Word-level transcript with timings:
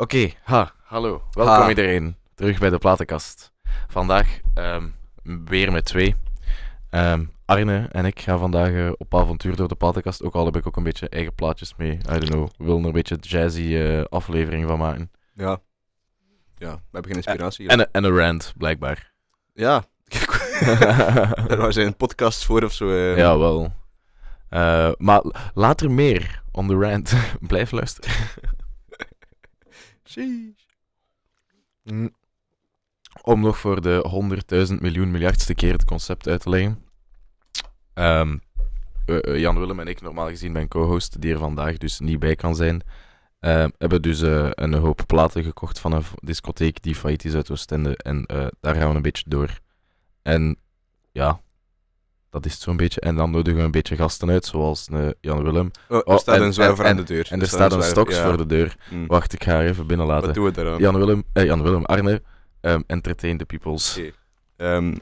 Oké. 0.00 0.30
Ha, 0.42 0.72
hallo. 0.84 1.22
Welkom 1.32 1.54
Ha. 1.62 1.68
iedereen. 1.68 2.16
Terug 2.34 2.58
bij 2.58 2.70
de 2.70 2.78
platenkast. 2.78 3.52
Vandaag 3.88 4.38
ehm, 4.54 4.86
weer 5.44 5.72
met 5.72 5.84
twee. 5.84 6.16
Ehm, 6.90 7.24
Arne 7.44 7.88
en 7.92 8.04
ik 8.04 8.20
gaan 8.20 8.38
vandaag 8.38 8.70
eh, 8.70 8.90
op 8.96 9.14
avontuur 9.14 9.56
door 9.56 9.68
de 9.68 9.74
platenkast. 9.74 10.22
Ook 10.22 10.34
al 10.34 10.44
heb 10.44 10.56
ik 10.56 10.66
ook 10.66 10.76
een 10.76 10.82
beetje 10.82 11.08
eigen 11.08 11.34
plaatjes 11.34 11.74
mee. 11.76 11.92
I 11.92 11.98
don't 12.02 12.24
know. 12.28 12.48
We 12.56 12.64
willen 12.64 12.80
er 12.80 12.86
een 12.86 12.92
beetje 12.92 13.16
jazzy 13.20 13.74
eh, 13.74 14.04
aflevering 14.04 14.66
van 14.66 14.78
maken. 14.78 15.10
Ja. 15.34 15.58
Ja, 16.56 16.70
we 16.74 16.80
hebben 16.92 17.10
geen 17.12 17.22
inspiratie. 17.22 17.68
En, 17.68 17.78
een- 17.80 17.88
en 17.92 18.04
een 18.04 18.16
rant, 18.16 18.52
blijkbaar. 18.56 19.12
Ja. 19.54 19.84
Daar 21.48 21.56
was 21.56 21.76
een 21.76 21.96
podcast 21.96 22.44
voor 22.44 22.62
of 22.62 22.72
zo. 22.72 22.90
eh. 22.90 23.16
ja, 23.16 23.38
wel. 23.38 23.72
Maar 24.98 25.22
later 25.54 25.90
meer 25.90 26.42
on 26.52 26.68
the 26.68 26.74
rant. 26.74 27.14
Blijf 27.48 27.70
luisteren. 27.70 28.10
Om 33.22 33.40
nog 33.40 33.58
voor 33.58 33.82
de 33.82 34.04
honderdduizend 34.08 34.80
miljoen 34.80 35.10
miljardste 35.10 35.54
keer 35.54 35.72
het 35.72 35.84
concept 35.84 36.28
uit 36.28 36.40
te 36.40 36.48
leggen. 36.48 36.84
Ehm, 37.94 38.38
eh, 39.06 39.38
Jan 39.38 39.58
Willem 39.58 39.80
en 39.80 39.86
ik, 39.86 40.00
normaal 40.00 40.28
gezien 40.28 40.52
mijn 40.52 40.68
co-host, 40.68 41.20
die 41.20 41.32
er 41.32 41.38
vandaag 41.38 41.76
dus 41.76 41.98
niet 41.98 42.18
bij 42.18 42.34
kan 42.34 42.56
zijn, 42.56 42.82
ehm, 43.40 43.70
hebben 43.78 44.02
dus 44.02 44.22
eh, 44.22 44.48
een 44.50 44.74
hoop 44.74 45.02
platen 45.06 45.42
gekocht 45.42 45.78
van 45.78 45.92
een 45.92 46.04
discotheek 46.14 46.82
die 46.82 46.94
failliet 46.94 47.24
is 47.24 47.34
uit 47.34 47.50
Oostende. 47.50 47.96
En 47.96 48.26
eh, 48.26 48.46
daar 48.60 48.74
gaan 48.74 48.88
we 48.88 48.96
een 48.96 49.02
beetje 49.02 49.28
door. 49.28 49.58
En 50.22 50.56
ja, 51.12 51.40
dat 52.30 52.46
is 52.46 52.52
het 52.52 52.60
zo'n 52.62 52.76
beetje. 52.76 53.00
En 53.00 53.14
dan 53.16 53.30
nodigen 53.30 53.58
we 53.58 53.64
een 53.64 53.70
beetje 53.70 53.96
gasten 53.96 54.30
uit, 54.30 54.44
zoals 54.46 54.88
eh, 54.92 55.08
Jan 55.20 55.42
Willem. 55.42 55.70
Oh, 55.88 55.96
er 55.96 56.04
Oh, 56.04 56.18
staat 56.18 56.34
en- 56.36 56.42
een 56.42 56.52
zwijver 56.52 56.84
en- 56.84 56.90
aan 56.90 56.96
de 56.96 57.02
deur. 57.02 57.26
En 57.30 57.40
er 57.40 57.46
staat 57.46 57.72
een 57.72 57.82
stoks 57.82 58.14
ja. 58.16 58.24
voor 58.28 58.36
de 58.36 58.46
deur. 58.46 58.76
Hm. 58.88 59.06
Wacht, 59.06 59.32
ik 59.32 59.42
ga 59.44 59.52
haar 59.52 59.64
even 59.64 59.86
binnenlaten. 59.86 60.26
Wat 60.26 60.34
doen 60.34 60.44
we 60.44 60.50
daaraan? 60.50 60.78
Jan 60.78 60.98
Willem, 60.98 61.24
eh, 61.32 61.44
Jan 61.44 61.62
Willem, 61.62 61.84
Arne, 61.84 62.22
ehm, 62.60 62.80
entertain 62.86 63.36
the 63.38 63.44
peoples. 63.44 63.96
Oké. 63.98 64.10
Ehm, 64.56 64.94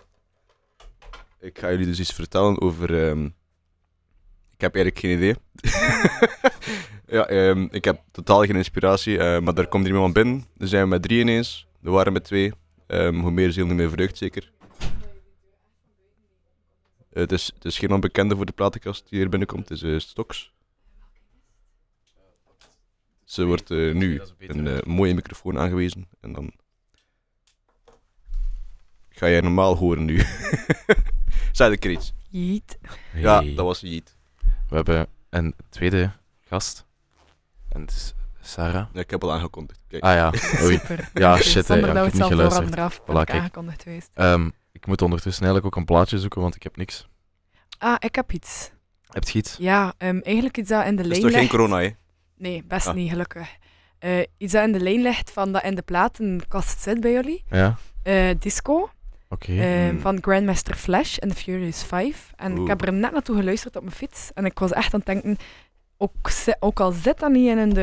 ik 1.40 1.58
ga 1.58 1.70
jullie 1.70 1.86
dus 1.86 2.00
iets 2.00 2.12
vertellen 2.12 2.60
over. 2.60 3.08
ehm, 3.08 3.24
ik 4.54 4.60
heb 4.62 4.74
eigenlijk 4.74 5.04
geen 5.04 5.16
idee. 5.16 5.34
ja, 7.16 7.26
ik 7.70 7.84
heb 7.84 8.00
totaal 8.12 8.44
geen 8.44 8.56
inspiratie, 8.56 9.18
eh, 9.18 9.40
maar 9.40 9.54
daar 9.54 9.66
komt 9.68 9.84
er 9.86 9.90
iemand 9.92 10.12
binnen. 10.12 10.44
Er 10.58 10.68
zijn 10.68 10.82
we 10.82 10.88
met 10.88 11.02
drie 11.02 11.20
ineens. 11.20 11.66
We 11.80 11.90
waren 11.90 12.12
met 12.12 12.24
twee. 12.24 12.52
Hoe 12.88 13.30
meer 13.30 13.52
ziel, 13.52 13.66
hoe 13.66 13.74
meer 13.74 13.90
vreugd, 13.90 14.16
zeker. 14.16 14.52
Eh, 17.16 17.22
het, 17.22 17.32
is, 17.32 17.50
het 17.54 17.64
is 17.64 17.78
geen 17.78 17.92
onbekende 17.92 18.36
voor 18.36 18.46
de 18.46 18.52
platenkast 18.52 19.08
die 19.08 19.18
hier 19.18 19.28
binnenkomt. 19.28 19.68
Het 19.68 19.82
is 19.82 19.82
eh, 19.82 19.98
Stoks. 19.98 20.52
Ze 23.24 23.44
wordt 23.44 23.70
eh, 23.70 23.94
nu 23.94 24.20
een 24.38 24.82
mooie 24.86 25.14
microfoon 25.14 25.58
aangewezen. 25.58 26.08
En 26.20 26.32
dan 26.32 26.52
ga 29.08 29.28
jij 29.28 29.40
normaal 29.40 29.76
horen 29.76 30.04
nu. 30.04 30.22
Zei 31.52 31.72
ik 31.72 31.84
er 31.84 31.90
iets? 31.90 32.12
Jeet. 32.28 32.78
Ja, 33.14 33.40
dat 33.40 33.64
was 33.64 33.80
Jeet. 33.80 34.16
We 34.68 34.76
hebben 34.76 35.06
een 35.30 35.54
tweede 35.68 36.12
gast. 36.40 36.86
En 37.68 37.80
het 37.80 37.90
is 37.90 38.14
Sarah. 38.40 38.86
Ja, 38.92 39.00
ik 39.00 39.10
heb 39.10 39.22
al 39.22 39.32
aangekondigd. 39.32 39.80
Kijk. 39.88 40.02
Ah 40.02 40.14
ja, 40.14 40.32
oei. 40.64 40.78
Super. 40.78 41.10
Ja, 41.14 41.36
shit, 41.36 41.68
hè. 41.68 41.74
Ja, 41.74 41.80
ik 41.80 41.94
heb 41.94 42.04
het 42.04 42.12
niet 42.12 42.22
geluisterd. 42.22 42.74
Voilà, 42.74 43.06
ik 43.06 43.26
kijk. 43.26 43.30
aangekondigd 43.30 43.82
geweest. 43.82 44.10
Ehm, 44.14 44.48
ik 44.76 44.86
moet 44.86 45.02
ondertussen 45.02 45.44
eigenlijk 45.44 45.74
ook 45.74 45.80
een 45.80 45.86
plaatje 45.94 46.18
zoeken, 46.18 46.40
want 46.40 46.54
ik 46.54 46.62
heb 46.62 46.76
niks. 46.76 47.08
Ah, 47.78 47.94
ik 47.98 48.14
heb 48.14 48.32
iets. 48.32 48.70
Heb 49.06 49.28
je 49.28 49.38
iets? 49.38 49.56
Ja, 49.58 49.94
ehm, 49.98 50.18
eigenlijk 50.22 50.56
iets 50.58 50.68
dat 50.68 50.84
in 50.86 50.96
de 50.96 51.02
Dat 51.02 51.04
is 51.04 51.08
lijn 51.10 51.20
toch 51.22 51.30
geen 51.30 51.40
ligt. 51.40 51.50
corona, 51.52 51.78
hè? 51.80 51.90
Nee, 52.36 52.64
best 52.64 52.86
Ah. 52.86 52.94
niet, 52.94 53.10
gelukkig. 53.10 53.48
Eh, 53.98 54.18
iets 54.38 54.52
dat 54.52 54.64
in 54.66 54.72
de 54.72 54.80
lijn 54.80 55.02
ligt 55.02 55.30
van 55.30 55.52
dat 55.52 55.62
in 55.64 55.74
de 55.74 55.82
platenkast 55.82 56.80
zit 56.80 57.00
bij 57.00 57.12
jullie. 57.12 57.44
Ja? 57.50 57.76
Eh, 58.02 58.30
disco. 58.38 58.90
Oké. 59.28 59.52
eh, 59.52 59.88
Hmm. 59.88 60.00
Van 60.00 60.18
Grandmaster 60.20 60.74
Flash 60.74 61.16
en 61.16 61.28
The 61.28 61.34
Furious 61.34 61.84
5. 61.84 62.30
En 62.36 62.52
Oeh. 62.52 62.60
ik 62.62 62.68
heb 62.68 62.82
er 62.82 62.92
net 62.92 63.12
naartoe 63.12 63.36
geluisterd 63.36 63.76
op 63.76 63.82
mijn 63.82 63.94
fiets. 63.94 64.30
En 64.34 64.44
ik 64.44 64.58
was 64.58 64.72
echt 64.72 64.94
aan 64.94 65.00
het 65.04 65.08
denken, 65.08 65.36
ook, 65.96 66.12
ook 66.60 66.80
al 66.80 66.92
zit 66.92 67.18
dat 67.18 67.30
niet 67.30 67.48
in 67.48 67.58
hun, 67.58 67.76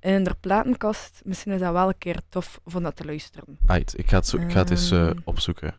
in 0.00 0.12
hun 0.12 0.26
platenkast, 0.40 1.20
misschien 1.24 1.52
is 1.52 1.60
dat 1.60 1.72
wel 1.72 1.88
een 1.88 1.98
keer 1.98 2.20
tof 2.28 2.60
om 2.74 2.82
dat 2.82 2.96
te 2.96 3.04
luisteren. 3.04 3.58
Aight, 3.66 3.98
ik 3.98 4.08
ga 4.08 4.16
het, 4.16 4.26
zo- 4.26 4.36
ik 4.36 4.50
ga 4.52 4.58
het 4.58 4.70
eens 4.70 4.90
eh, 4.90 5.06
Ehm. 5.08 5.18
opzoeken. 5.24 5.74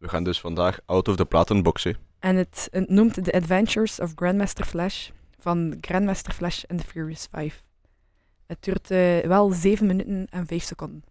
We 0.00 0.08
gaan 0.08 0.24
dus 0.24 0.40
vandaag 0.40 0.80
out 0.86 1.08
of 1.08 1.16
the 1.16 1.24
platenbox, 1.24 1.84
hè. 1.84 1.90
En 2.18 2.36
het, 2.36 2.68
het 2.70 2.88
noemt 2.88 3.24
The 3.24 3.32
Adventures 3.32 4.00
of 4.00 4.12
Grandmaster 4.14 4.64
Flash 4.64 5.08
van 5.38 5.76
Grandmaster 5.80 6.32
Flash 6.32 6.64
and 6.68 6.80
the 6.80 6.86
Furious 6.86 7.26
5. 7.30 7.62
Het 8.46 8.62
duurt 8.62 8.90
eh, 8.90 9.18
wel 9.20 9.50
7 9.52 9.86
minuten 9.86 10.26
en 10.30 10.46
5 10.46 10.62
seconden. 10.62 11.04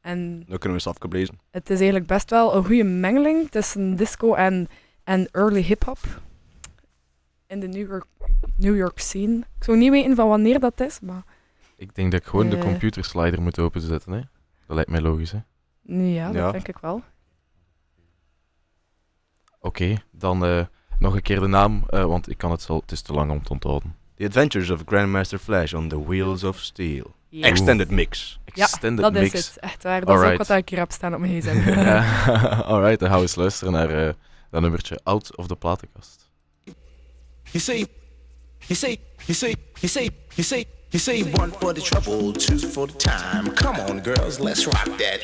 En 0.00 0.28
Dan 0.38 0.44
kunnen 0.46 0.60
we 0.68 0.72
eens 0.74 0.86
afgeblezen. 0.86 1.38
het 1.50 1.70
is 1.70 1.76
eigenlijk 1.76 2.06
best 2.06 2.30
wel 2.30 2.54
een 2.56 2.64
goede 2.64 2.84
mengeling 2.84 3.50
tussen 3.50 3.96
disco 3.96 4.34
en, 4.34 4.68
en 5.04 5.28
early 5.32 5.60
hip-hop. 5.62 5.98
In 7.46 7.60
de 7.60 7.68
New 7.68 7.88
York, 7.88 8.04
New 8.56 8.76
York 8.76 8.98
scene. 8.98 9.36
Ik 9.58 9.64
zou 9.64 9.76
niet 9.78 9.90
weten 9.90 10.14
van 10.16 10.28
wanneer 10.28 10.60
dat 10.60 10.80
is, 10.80 11.00
maar 11.00 11.22
Ik 11.76 11.94
denk 11.94 12.10
dat 12.12 12.20
ik 12.20 12.26
gewoon 12.26 12.48
de 12.48 12.56
Eh. 12.56 12.62
computerslider 12.62 13.42
moet 13.42 13.58
openzetten, 13.58 14.12
hè. 14.12 14.20
Dat 14.66 14.76
lijkt 14.76 14.90
mij 14.90 15.00
logisch, 15.00 15.32
hè. 15.32 15.38
ja, 15.96 16.26
dat 16.26 16.34
Ja. 16.34 16.50
denk 16.52 16.68
ik 16.68 16.78
wel. 16.78 17.02
Oké, 19.60 19.94
dan 20.10 20.44
eh, 20.44 20.64
nog 20.98 21.14
een 21.14 21.22
keer 21.22 21.40
de 21.40 21.46
naam, 21.46 21.84
eh, 21.88 22.04
want 22.04 22.30
ik 22.30 22.38
kan 22.38 22.50
het 22.50 22.62
zo, 22.62 22.76
het 22.80 22.92
is 22.92 23.00
te 23.02 23.12
lang 23.12 23.30
om 23.30 23.42
te 23.42 23.52
onthouden. 23.52 23.96
The 24.16 24.24
Adventures 24.26 24.70
of 24.70 24.82
Grandmaster 24.86 25.38
Flash 25.38 25.72
on 25.72 25.88
the 25.88 26.04
Wheels 26.04 26.44
of 26.44 26.58
Steel. 26.58 27.14
Ja, 27.28 27.46
Extended 27.46 27.90
mix. 27.90 28.40
Extended 28.44 29.04
dat 29.04 29.12
mix. 29.12 29.32
is 29.32 29.46
het. 29.48 29.58
Echt 29.58 29.82
waar. 29.82 30.00
Dat 30.00 30.08
is 30.08 30.14
Alright. 30.14 30.40
ook 30.40 30.46
wat 30.46 30.56
ik 30.56 30.68
hier 30.68 30.78
heb 30.78 30.90
staan 30.92 31.14
op 31.14 31.20
mijn 31.20 31.40
gsm. 31.42 31.70
Ja, 31.80 32.24
Alright, 32.60 32.98
dan 32.98 33.08
gaan 33.08 33.16
we 33.16 33.22
eens 33.22 33.34
luisteren 33.34 33.72
naar 33.72 34.06
eh, 34.06 34.12
dat 34.50 34.60
nummertje 34.60 35.00
Out 35.02 35.36
of 35.36 35.46
the 35.46 35.56
Platenkast. 35.56 36.30
You 37.42 37.58
say, 37.64 37.76
you 38.58 38.74
say, 38.74 38.98
you 39.26 39.32
say, 39.34 39.54
you 39.74 39.88
say, 39.88 40.02
you 40.34 40.42
say, 40.42 40.64
you 40.94 41.00
say 41.00 41.22
one 41.32 41.50
for 41.50 41.72
the 41.72 41.80
trouble, 41.80 42.32
two 42.32 42.56
for 42.56 42.86
the 42.86 42.92
time. 42.92 43.50
Come 43.56 43.74
on, 43.80 43.98
girls, 43.98 44.38
let's 44.38 44.64
rock 44.64 44.84
that. 44.84 45.20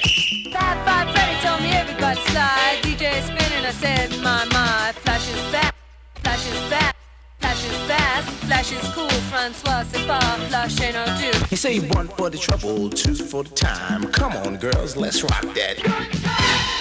Five, 0.52 0.84
five, 0.84 1.14
Freddy 1.14 1.40
told 1.46 1.62
me 1.62 1.70
everybody 1.70 2.20
slide. 2.22 2.81
DJ 2.82 3.22
spinning, 3.22 3.64
I 3.64 3.70
said, 3.70 4.11
my, 4.20 4.44
my. 4.46 4.93
Flash 5.05 5.32
is 5.32 5.52
back, 5.52 5.72
flash 6.25 6.44
is 6.50 6.70
back, 6.70 6.96
flash 7.38 7.64
is 7.64 7.76
fast, 7.87 8.28
flash 8.46 8.72
is 8.72 8.94
cool. 8.94 9.08
Francois, 9.31 9.84
c'est 9.93 10.05
pas, 10.08 10.19
flash 10.49 10.81
ain't 10.81 10.94
no 10.94 11.05
do. 11.20 11.38
You 11.52 11.56
say 11.56 11.78
one 11.78 12.08
for 12.08 12.31
the 12.31 12.38
trouble, 12.38 12.90
two 12.90 13.14
for 13.14 13.44
the 13.44 13.50
time. 13.50 14.11
Come 14.11 14.32
on, 14.38 14.56
girls, 14.56 14.96
let's 14.96 15.23
rock 15.23 15.55
that. 15.55 16.79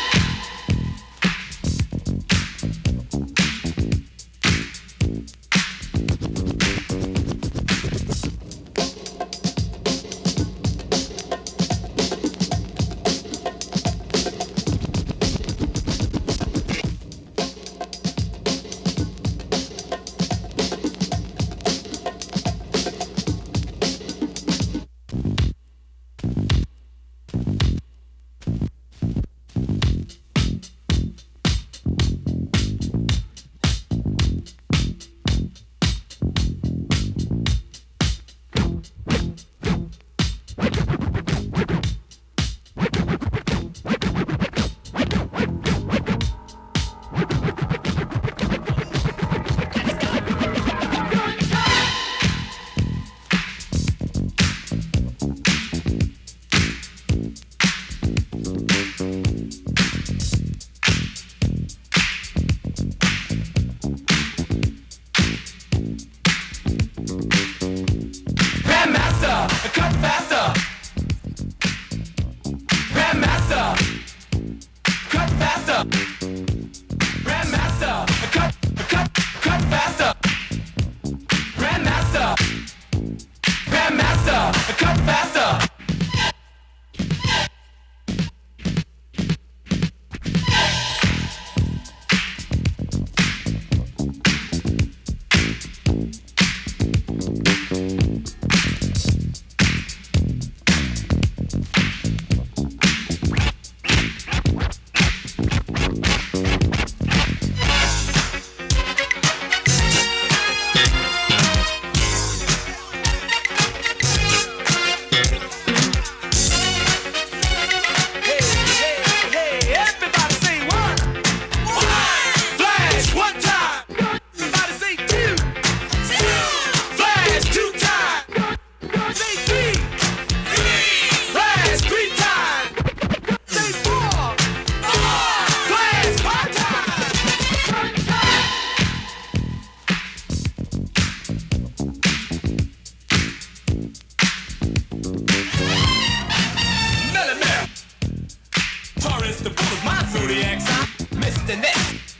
the 149.41 149.49
bull 149.49 149.65
is 149.65 149.83
my 149.85 150.03
zodiac 150.11 150.59
sign, 150.59 150.87
Mr. 151.21 151.55
Next. 151.59 152.17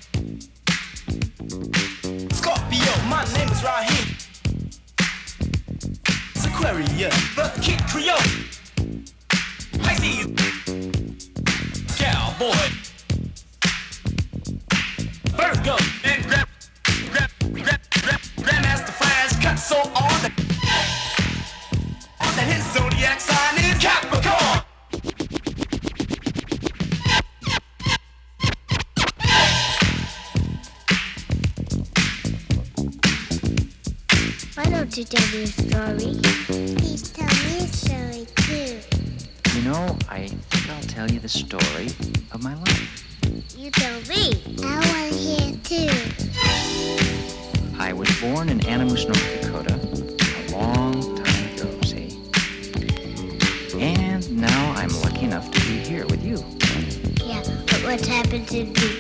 Scorpio, 2.36 2.94
my 3.10 3.24
name 3.34 3.50
is 3.50 3.64
Raheem. 3.64 4.16
It's 6.36 6.46
Aquarius, 6.46 7.36
the 7.36 7.52
Kid 7.62 7.80
Creole. 7.88 8.18
Pisces. 9.84 10.49
To 35.04 35.06
tell 35.06 35.32
me 35.32 35.44
a 35.44 35.48
story? 35.48 36.20
Please 36.46 37.10
tell 37.12 37.26
me 37.26 37.58
a 37.58 37.68
story 37.68 38.28
too. 38.36 38.80
You 39.56 39.62
know, 39.62 39.98
I 40.10 40.28
think 40.28 40.70
I'll 40.70 40.84
tell 40.84 41.10
you 41.10 41.22
the 41.22 41.30
story 41.30 41.88
of 42.34 42.44
my 42.44 42.54
life. 42.56 43.06
You 43.58 43.72
tell 43.72 43.98
me. 44.02 44.44
I 44.62 44.76
want 44.92 45.14
to 45.14 45.18
hear 45.18 45.56
too. 45.64 45.90
I 47.80 47.94
was 47.94 48.10
born 48.20 48.50
in 48.50 48.66
Animus, 48.68 49.06
North 49.06 49.42
Dakota, 49.42 49.76
a 49.76 50.52
long 50.52 51.16
time 51.16 51.54
ago, 51.54 51.80
see? 51.86 52.20
And 53.80 54.30
now 54.36 54.74
I'm 54.76 54.90
lucky 55.02 55.24
enough 55.24 55.50
to 55.50 55.60
be 55.62 55.78
here 55.78 56.06
with 56.08 56.26
you. 56.26 56.44
Yeah, 57.26 57.42
but 57.68 57.84
what 57.84 58.06
happened 58.06 58.50
to 58.50 58.66
the 58.66 59.00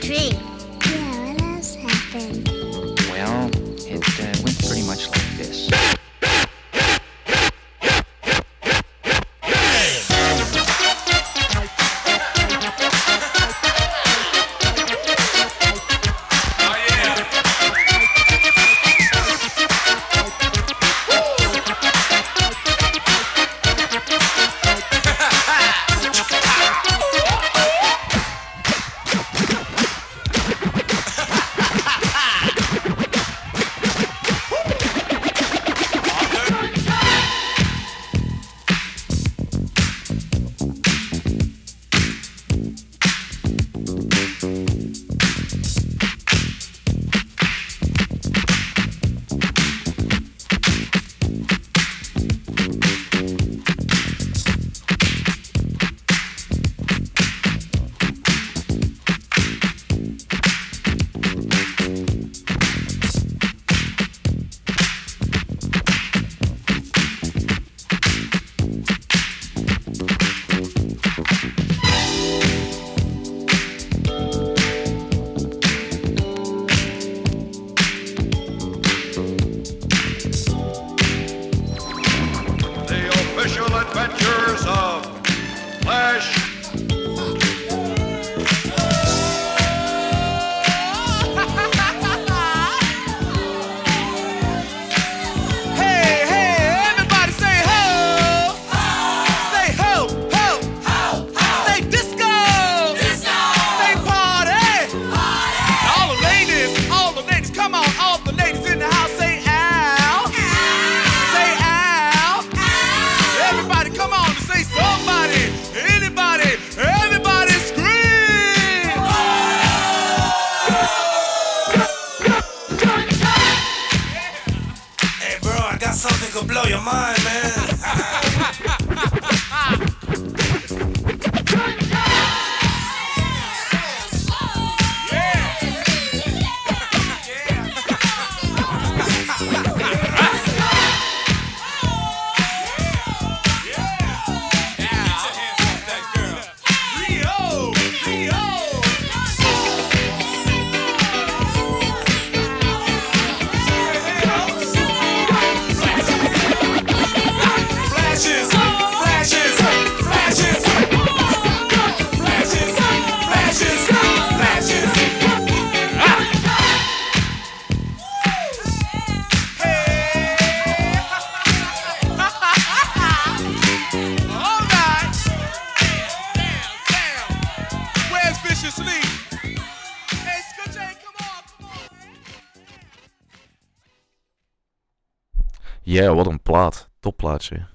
Ja, 186.04 186.16
wat 186.16 186.28
een 186.28 186.42
plaat. 186.42 186.90
Topplaatje. 187.00 187.66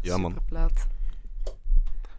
Ja, 0.00 0.16
man. 0.16 0.30
Superplaat. 0.32 0.86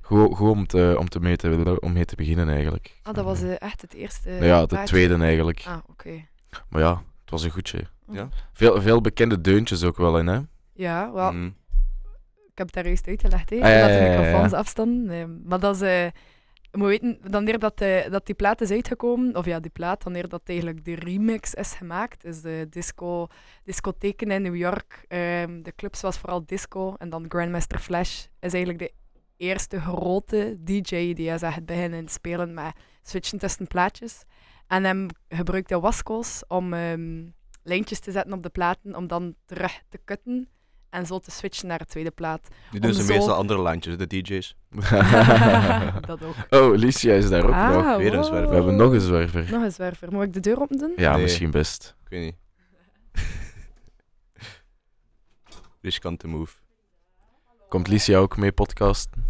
Gewoon 0.02 0.36
gewoon 0.36 0.58
om 0.58 0.68
te, 0.68 0.96
om, 1.00 1.10
te 1.10 1.20
mee 1.20 1.36
te, 1.36 1.78
om 1.80 1.94
mee 1.94 2.06
te 2.06 2.16
beginnen 2.16 2.50
eigenlijk. 2.50 3.00
Ah, 3.04 3.14
dat 3.14 3.26
was 3.26 3.42
eh, 3.42 3.62
echt 3.62 3.82
het 3.82 3.94
eerste. 3.94 4.30
Nou 4.30 4.46
ja, 4.46 4.66
de 4.66 4.82
tweede 4.84 5.16
eigenlijk. 5.18 5.64
Ah, 5.68 5.78
oké. 5.90 6.26
Maar 6.70 6.82
ja, 6.82 6.92
het 7.22 7.30
was 7.30 7.44
een 7.44 7.52
goedje. 7.52 7.88
Ja. 8.12 8.30
Veel, 8.54 8.82
veel 8.82 9.02
bekende 9.02 9.42
deuntjes 9.42 9.84
ook 9.84 9.98
wel 9.98 10.20
in, 10.20 10.28
hè? 10.28 10.40
Ja, 10.74 11.12
wel, 11.14 11.32
Mm. 11.32 11.56
ik 12.52 12.58
heb 12.58 12.66
het 12.66 12.76
daar 12.76 12.86
juist 12.86 13.08
uitgelegd, 13.08 13.50
hè, 13.50 13.56
Ah, 13.56 13.62
ja, 13.70 13.80
dat 13.88 13.90
ja, 13.90 14.00
de 14.00 14.10
microfoons 14.10 14.54
afstonden. 14.54 15.12
Eh, 15.22 15.26
maar 15.50 15.60
dat 15.60 15.76
is... 15.76 15.82
eh, 15.82 16.12
moet 16.78 16.88
weten, 16.88 17.18
wanneer 17.30 17.60
dat, 17.60 17.82
eh, 17.82 18.10
dat 18.12 18.26
die 18.26 18.36
plaat 18.36 18.62
is 18.62 18.72
uitgekomen, 18.72 19.36
of 19.36 19.46
ja, 19.46 19.60
die 19.60 19.72
plaat, 19.72 20.04
wanneer 20.04 20.28
dat 20.30 20.42
eigenlijk 20.46 20.86
de 20.86 20.96
remix 20.96 21.54
is 21.54 21.74
gemaakt, 21.74 22.26
is 22.26 22.42
de 22.42 22.68
disco, 22.70 23.28
discotheken 23.64 24.32
in 24.32 24.42
New 24.42 24.56
York. 24.56 25.06
ehm, 25.08 25.62
de 25.62 25.74
clubs 25.76 26.02
was 26.02 26.18
vooral 26.18 26.46
disco. 26.46 26.96
En 26.98 27.10
dan 27.10 27.26
Grandmaster 27.28 27.80
Flash 27.80 28.26
is 28.40 28.54
eigenlijk 28.54 28.80
de 28.80 28.94
eerste 29.38 29.80
grote 29.80 30.58
DJ 30.60 31.14
die 31.14 31.30
is 31.30 31.42
echt 31.42 31.66
beginnen 31.66 32.08
spelen 32.08 32.54
met 32.54 32.76
switchen 33.02 33.40
tussen 33.40 33.68
plaatjes. 33.68 34.24
En 34.68 34.84
hem 34.84 35.08
gebruikte 35.30 35.80
waskels 35.80 36.44
om 36.48 36.74
ehm, 36.74 37.24
lijntjes 37.64 38.00
te 38.00 38.12
zetten 38.12 38.34
op 38.34 38.44
de 38.44 38.50
platen, 38.50 38.96
om 38.96 39.08
dan 39.08 39.36
terug 39.46 39.82
te 39.90 40.00
kutten 40.04 40.50
en 40.96 41.06
zo 41.06 41.20
te 41.20 41.32
switchen 41.32 41.68
naar 41.68 41.78
de 41.78 41.86
tweede 41.86 42.12
plaat. 42.12 42.48
Die 42.72 42.80
doen 42.80 42.90
Om 42.90 42.96
ze 42.98 43.04
zo- 43.04 43.14
meestal 43.14 43.36
andere 43.36 43.62
lijntjes, 43.62 43.98
de 43.98 44.08
DJ's. 44.08 44.56
dat 46.08 46.24
ook. 46.24 46.36
Oh, 46.50 46.76
Licia 46.76 47.14
is 47.14 47.30
daar 47.30 47.44
ook 47.44 47.52
Ah, 47.52 47.70
nog. 47.74 47.98
weer 47.98 48.14
een 48.14 48.24
zwerver. 48.24 48.50
We 48.50 48.56
hebben 48.56 48.76
nog 48.76 48.92
een 48.94 49.02
zwerver. 49.02 49.48
Nog 49.52 49.64
een 49.64 49.72
zwerver. 49.72 50.12
Moet 50.12 50.24
ik 50.24 50.34
de 50.34 50.40
deur 50.40 50.62
open 50.62 50.78
doen? 50.78 50.94
Ja, 50.96 51.14
Nee. 51.14 51.22
misschien 51.22 51.52
best. 51.52 51.96
Ik 52.04 52.10
weet 52.10 52.22
niet. 52.24 52.36
Riskante 55.82 56.28
move. 56.28 56.56
Komt 57.70 57.88
Licia 57.88 58.18
ook 58.18 58.38
mee 58.38 58.52
podcasten? 58.52 59.26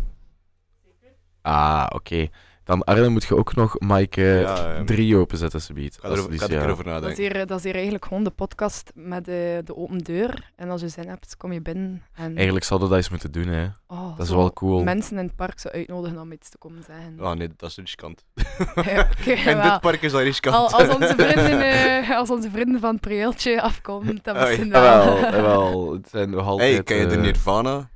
Ah, 1.41 1.85
oké. 1.89 2.27
Dan 2.65 2.83
Arlen 2.83 3.11
moet 3.11 3.23
je 3.23 3.35
ook 3.35 3.55
nog 3.55 3.75
Mike 3.79 4.21
eh, 4.21 4.41
Ja, 4.41 4.73
ehm, 4.75 4.85
3 4.85 5.15
openzetten, 5.17 5.61
subiet. 5.61 5.93
Ik 5.95 5.99
ga 6.01 6.09
er, 6.09 6.31
ik 6.31 6.39
ga 6.39 6.45
er 6.47 6.53
een 6.53 6.59
keer 6.59 6.69
over 6.71 6.83
Dat 6.83 7.05
is, 7.05 7.17
hier, 7.17 7.35
eh, 7.35 7.47
dat 7.47 7.57
is 7.57 7.63
hier 7.63 7.73
eigenlijk 7.73 8.05
gewoon 8.05 8.23
de 8.23 8.29
podcast 8.29 8.91
met 8.95 9.25
de, 9.25 9.61
de 9.65 9.75
open 9.75 9.97
deur. 9.97 10.51
En 10.55 10.69
als 10.69 10.81
je 10.81 10.87
zin 10.89 11.07
hebt, 11.07 11.37
kom 11.37 11.53
je 11.53 11.61
binnen. 11.61 12.01
En, 12.15 12.35
Eigenlijk 12.35 12.65
zouden 12.65 12.87
we 12.89 12.93
dat 12.95 13.03
eens 13.03 13.11
moeten 13.13 13.31
doen, 13.31 13.47
hè. 13.47 13.65
oh, 13.87 14.17
dat 14.17 14.25
is 14.25 14.31
wel 14.33 14.53
cool. 14.53 14.83
Mensen 14.83 15.17
in 15.17 15.23
het 15.25 15.35
park 15.35 15.59
zou 15.59 15.73
uitnodigen 15.73 16.19
om 16.19 16.31
iets 16.31 16.49
te 16.49 16.57
komen 16.57 16.83
zeggen. 16.87 17.19
Ah 17.19 17.35
nee, 17.37 17.49
dat 17.57 17.69
is 17.69 17.75
riskant. 17.75 18.23
Ja, 18.75 19.07
en 19.25 19.57
wel. 19.57 19.71
dit 19.71 19.79
park 19.81 20.01
is 20.01 20.13
al 20.13 20.21
riskant. 20.21 20.55
Al, 20.55 20.71
als, 20.71 20.95
onze 20.95 21.13
vrienden, 21.17 21.61
eh, 22.03 22.17
als 22.17 22.29
onze 22.29 22.49
vrienden 22.51 22.79
van 22.79 22.91
het 22.91 23.01
preeltje 23.01 23.61
afkomen, 23.61 24.19
dan 24.21 24.35
Oh, 24.35 24.41
ja. 24.41 24.47
misschien 24.47 24.73
Ah, 24.75 24.81
wel. 24.81 25.15
wel, 25.15 25.25
ah, 25.25 25.41
wel, 25.41 25.93
het 25.93 26.09
zijn 26.09 26.29
nog 26.29 26.45
altijd... 26.47 26.73
hey, 26.73 26.83
ken 26.83 26.97
je 26.97 27.05
de 27.07 27.15
eh, 27.15 27.21
Nirvana? 27.21 27.89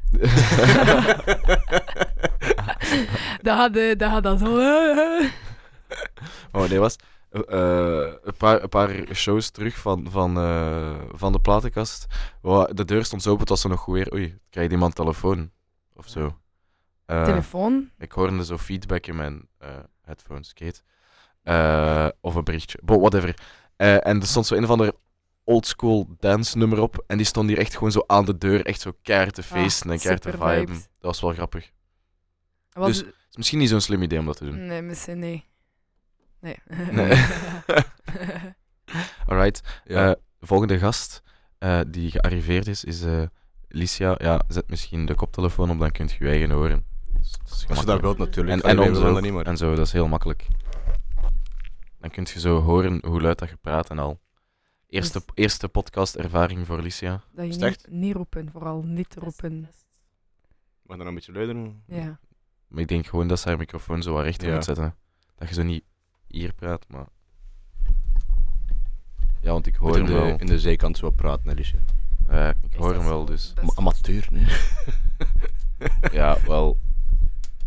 Dat 3.49 3.57
gaat 3.57 3.75
eh, 3.75 3.97
dat 3.97 4.09
gaat 4.23 4.39
zo. 4.39 4.57
eh, 4.59 5.29
Oh, 6.51 6.69
nee, 6.69 6.79
was 6.79 6.95
eh, 7.31 7.41
een, 8.23 8.33
paar, 8.37 8.63
een 8.63 8.69
paar 8.69 9.05
shows 9.13 9.49
terug 9.49 9.75
van, 9.77 10.07
van, 10.09 10.37
eh, 10.37 10.95
van 11.11 11.31
de 11.31 11.39
platenkast. 11.39 12.05
Wa- 12.41 12.65
De 12.65 12.85
deur 12.85 13.05
stond 13.05 13.21
zo 13.21 13.29
open, 13.29 13.39
het 13.41 13.49
was 13.49 13.63
er 13.63 13.69
nog 13.69 13.79
goed 13.79 13.93
weer. 13.95 14.13
Oei, 14.13 14.37
krijgt 14.49 14.71
iemand 14.71 14.95
telefoon? 14.95 15.51
Of 15.95 16.07
zo. 16.07 16.37
Eh, 17.05 17.23
Telefoon. 17.23 17.89
ik 17.97 18.11
hoorde 18.11 18.45
zo 18.45 18.57
feedback 18.57 19.05
in 19.07 19.15
mijn 19.15 19.47
eh, 19.57 19.69
headphones, 20.01 20.53
Kate. 20.53 20.81
Eh, 21.43 22.07
of 22.21 22.35
een 22.35 22.43
berichtje. 22.43 22.79
But 22.83 22.99
whatever. 22.99 23.33
Eh, 23.75 24.07
en 24.07 24.19
er 24.21 24.27
stond 24.27 24.45
zo 24.45 24.55
een 24.55 24.63
of 24.63 24.69
ander 24.69 24.91
oldschool 25.43 26.07
dance 26.19 26.57
nummer 26.57 26.79
op. 26.79 27.03
En 27.07 27.17
die 27.17 27.25
stond 27.25 27.49
hier 27.49 27.57
echt 27.57 27.73
gewoon 27.73 27.91
zo 27.91 28.03
aan 28.07 28.25
de 28.25 28.37
deur, 28.37 28.65
echt 28.65 28.81
zo 28.81 28.91
keihard 29.01 29.33
te 29.35 29.43
feesten 29.43 29.89
en 29.91 29.97
keihard 29.97 30.21
te 30.21 30.31
Ah, 30.37 30.49
viben. 30.57 30.73
Dat 30.75 30.85
was 30.99 31.21
wel 31.21 31.33
grappig. 31.33 31.71
Was, 32.71 32.87
Dus- 32.87 33.11
is 33.29 33.35
misschien 33.37 33.59
niet 33.59 33.69
zo'n 33.69 33.81
slim 33.81 34.01
idee 34.01 34.19
om 34.19 34.25
dat 34.25 34.37
te 34.37 34.45
doen. 34.45 34.65
Nee, 34.65 34.81
misschien 34.81 35.19
nee. 35.19 35.45
Nee. 36.39 36.57
Nee. 36.91 37.09
Alright. 39.27 39.81
Ja. 39.85 40.09
Eh, 40.09 40.15
volgende 40.41 40.79
gast 40.79 41.21
eh, 41.57 41.79
die 41.87 42.11
gearriveerd 42.11 42.67
is, 42.67 42.83
is 42.83 43.01
eh 43.01 43.23
Licia. 43.67 44.15
Ja, 44.17 44.41
zet 44.47 44.69
misschien 44.69 45.05
de 45.05 45.15
koptelefoon 45.15 45.69
op, 45.71 45.79
dan 45.79 45.91
kunt 45.91 46.11
je 46.11 46.23
je 46.23 46.29
eigen 46.29 46.49
horen. 46.51 46.85
Dat 47.13 47.21
is- 47.21 47.31
dat 47.31 47.51
is 47.57 47.67
Als 47.67 47.79
je 47.79 47.85
dat 47.85 48.01
wilt 48.01 48.17
natuurlijk. 48.17 48.63
En, 48.63 48.69
en 48.69 48.93
dat 48.93 49.21
niet, 49.21 49.33
maar... 49.33 49.45
En 49.45 49.57
zo, 49.57 49.75
dat 49.75 49.85
is 49.85 49.91
heel 49.91 50.07
makkelijk. 50.07 50.47
Dan 51.99 52.09
kun 52.09 52.27
je 52.33 52.39
zo 52.39 52.59
horen 52.61 53.05
hoe 53.05 53.21
luid 53.21 53.39
dat 53.39 53.49
je 53.49 53.55
praat 53.55 53.89
en 53.89 53.99
al. 53.99 54.19
Eerste, 54.87 55.19
Dus- 55.19 55.27
eerste 55.35 55.69
podcast-ervaring 55.69 56.65
voor 56.65 56.81
Licia. 56.81 57.21
Dat 57.31 57.55
je 57.55 57.65
niet, 57.65 57.85
niet 57.89 58.15
roepen, 58.15 58.49
vooral 58.51 58.81
niet 58.81 59.15
roepen. 59.15 59.69
Mag 60.81 60.97
dat 60.97 61.07
een 61.07 61.13
beetje 61.13 61.31
luider 61.31 61.55
doen? 61.55 61.83
Ja. 61.87 62.19
Maar 62.69 62.81
ik 62.81 62.87
denk 62.87 63.05
gewoon 63.07 63.27
dat 63.27 63.39
ze 63.39 63.47
haar 63.47 63.57
microfoon 63.57 64.01
zo 64.01 64.13
wat 64.13 64.23
rechter 64.23 64.47
Ja. 64.47 64.53
moet 64.53 64.63
zetten. 64.63 64.95
Dat 65.37 65.47
je 65.47 65.53
zo 65.53 65.63
niet 65.63 65.83
hier 66.27 66.53
praat, 66.53 66.85
maar... 66.87 67.05
Ja, 69.41 69.51
want 69.51 69.67
ik 69.67 69.75
hoor 69.75 69.95
hem 69.95 70.05
de, 70.05 70.13
wel. 70.13 70.37
in 70.39 70.45
de 70.45 70.59
zijkant 70.59 70.97
zo 70.97 71.09
praten, 71.09 71.51
Alicia. 71.51 71.79
Eh, 72.27 72.49
ik 72.69 72.75
hoor 72.77 72.93
hem 72.93 73.03
wel, 73.03 73.25
dus... 73.25 73.53
Ma- 73.61 73.71
Amateur, 73.75 74.27
nee. 74.31 74.45
Ja, 76.11 76.37
wel... 76.45 76.77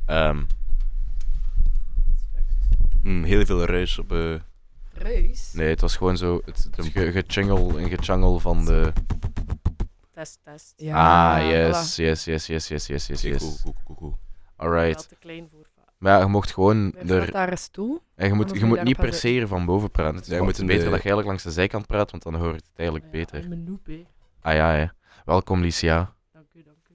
ehm, 0.07 0.43
Mm, 3.03 3.25
heel 3.25 3.45
veel 3.47 3.65
ruis 3.65 3.99
op... 3.99 4.13
eh 4.13 4.35
Reus. 4.93 5.53
nee, 5.53 5.69
het 5.69 5.81
was 5.81 5.97
gewoon 5.97 6.17
zo... 6.17 6.41
Het, 6.45 6.69
het 6.77 6.87
ge- 6.93 7.13
gechungel 7.13 7.79
en 7.79 7.89
gechangel 7.89 8.41
van 8.41 8.65
de... 8.65 8.93
Test, 10.13 10.39
test. 10.45 10.73
Ja, 10.77 11.37
ah, 11.39 11.47
yes, 11.51 11.93
voilà. 11.93 11.97
yes, 11.97 12.25
yes, 12.25 12.47
yes, 12.47 12.67
yes, 12.69 12.87
yes, 12.87 13.07
yes, 13.07 13.23
yes. 13.23 13.63
Alright. 14.63 15.09
Te 15.09 15.17
klein 15.17 15.49
voor. 15.51 15.67
Maar 15.99 16.13
ja, 16.13 16.19
je 16.21 16.27
mocht 16.27 16.53
gewoon 16.53 16.95
Er 16.95 17.11
er... 17.23 17.31
daar 17.31 17.51
een 17.51 17.59
stoel. 17.59 18.03
En 18.15 18.29
je 18.29 18.35
moet, 18.35 18.59
je 18.59 18.65
moet 18.65 18.83
niet 18.83 18.97
per 18.97 19.13
se 19.13 19.29
hier 19.29 19.47
van 19.47 19.65
boven 19.65 19.91
praten. 19.91 20.17
Het 20.17 20.27
Ja, 20.27 20.37
je 20.37 20.43
moet 20.43 20.59
in 20.59 20.67
beter 20.67 20.85
de- 20.85 20.91
dat 20.91 21.03
je 21.03 21.09
eigenlijk 21.09 21.27
langs 21.29 21.43
de 21.43 21.51
zijkant 21.51 21.87
praat, 21.87 22.11
want 22.11 22.23
dan 22.23 22.35
hoort 22.35 22.55
het 22.55 22.71
eigenlijk 22.75 23.11
beter. 23.11 23.49
Mijn 23.49 23.65
noep, 23.65 23.87
hè. 23.87 24.07
Ah 24.41 24.55
ja, 24.55 24.73
hè. 24.73 24.87
Welkom 25.25 25.61
Licia. 25.61 26.15
Dank 26.33 26.47
u, 26.55 26.63
dank 26.63 26.89
u. 26.91 26.95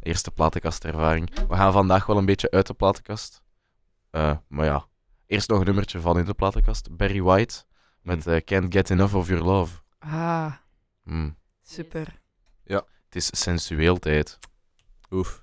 Eerste 0.00 0.30
platenkastervaring. 0.30 1.30
We 1.48 1.54
gaan 1.56 1.72
vandaag 1.72 2.06
wel 2.06 2.16
een 2.18 2.24
beetje 2.26 2.50
uit 2.50 2.66
de 2.66 2.74
platenkast. 2.74 3.42
Eh, 4.10 4.36
maar 4.48 4.64
ja, 4.66 4.86
eerst 5.26 5.48
nog 5.48 5.58
een 5.58 5.64
nummertje 5.66 6.00
van 6.00 6.18
in 6.18 6.24
de 6.24 6.34
platenkast. 6.34 6.96
Barry 6.96 7.22
White 7.22 7.64
met 8.02 8.26
eh, 8.26 8.36
Can't 8.44 8.72
Get 8.74 8.90
Enough 8.90 9.14
of 9.14 9.28
Your 9.28 9.44
Love. 9.44 9.78
Ah, 9.98 10.52
Hmm. 11.04 11.36
super. 11.62 12.18
Het 12.64 13.18
is 13.22 13.40
sensueel 13.40 13.96
tijd. 13.98 14.38
Oef. 15.10 15.42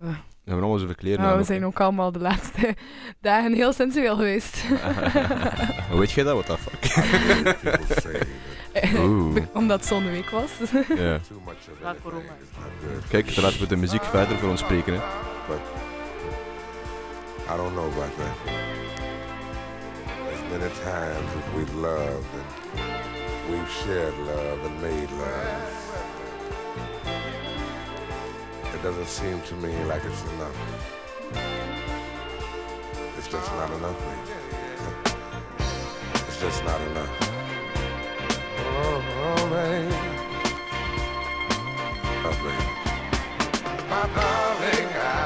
Ah. 0.00 0.18
We 0.44 0.50
hebben 0.50 0.68
allemaal 0.68 0.78
zoveel 0.88 0.94
kleren 1.02 1.20
Nou, 1.24 1.38
we 1.38 1.44
zijn 1.44 1.64
ook 1.64 1.80
allemaal 1.80 2.12
de 2.12 2.18
laatste 2.18 2.74
dagen 3.20 3.52
heel 3.52 3.72
sensueel 3.72 4.16
geweest. 4.16 4.62
Hoe 5.90 5.98
weet 5.98 6.10
jij 6.12 6.24
dat? 6.24 6.44
What 6.44 6.46
the 6.46 6.70
fuck? 6.70 6.82
Oeh. 8.98 9.42
Omdat 9.52 9.78
het 9.78 9.88
zo'n 9.88 10.10
week 10.10 10.30
was. 10.30 10.50
ja. 10.96 11.18
Corona. 12.02 12.22
Kijk, 13.08 13.34
dan 13.34 13.44
laten 13.44 13.60
we 13.60 13.66
de 13.66 13.76
muziek 13.76 14.04
verder 14.04 14.36
voor 14.38 14.48
ons 14.48 14.60
spreken. 14.60 14.92
Hè. 14.92 14.98
I 17.54 17.56
don't 17.56 17.72
know 17.74 17.92
about 17.92 18.16
that. 18.16 18.36
There's 20.04 20.42
many 20.50 20.70
times 20.70 21.32
that 21.34 21.54
we've 21.56 21.74
loved 21.74 22.26
and 22.34 23.50
we've 23.50 23.70
shared 23.70 24.16
love 24.26 24.60
and 24.66 24.80
made 24.80 25.10
love. 25.10 25.83
It 28.74 28.82
doesn't 28.82 29.06
seem 29.06 29.40
to 29.42 29.54
me 29.54 29.72
like 29.84 30.04
it's 30.04 30.22
enough. 30.32 30.56
It's 33.16 33.28
just 33.28 33.52
not 33.52 33.70
enough, 33.70 33.96
baby. 34.00 34.40
It's 36.26 36.40
just 36.40 36.64
not 36.64 36.80
enough. 36.80 37.08
Oh, 38.58 39.02
oh 39.22 39.48
baby. 39.54 39.94
Oh, 42.24 42.34
baby. 42.42 42.66
My 43.88 44.02
darling, 44.12 44.88
I 44.96 45.23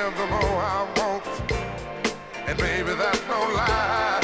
give, 0.00 0.16
the 0.16 0.26
more 0.26 0.58
I 0.76 0.80
want. 0.96 1.24
And 2.46 2.56
baby, 2.58 2.92
that's 2.94 3.22
no 3.28 3.40
lie. 3.60 4.20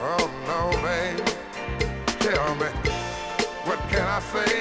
Oh 0.00 0.24
no, 0.50 0.60
babe. 0.84 1.20
Tell 2.24 2.54
me, 2.62 2.70
what 3.66 3.80
can 3.90 4.06
I 4.18 4.20
say? 4.34 4.54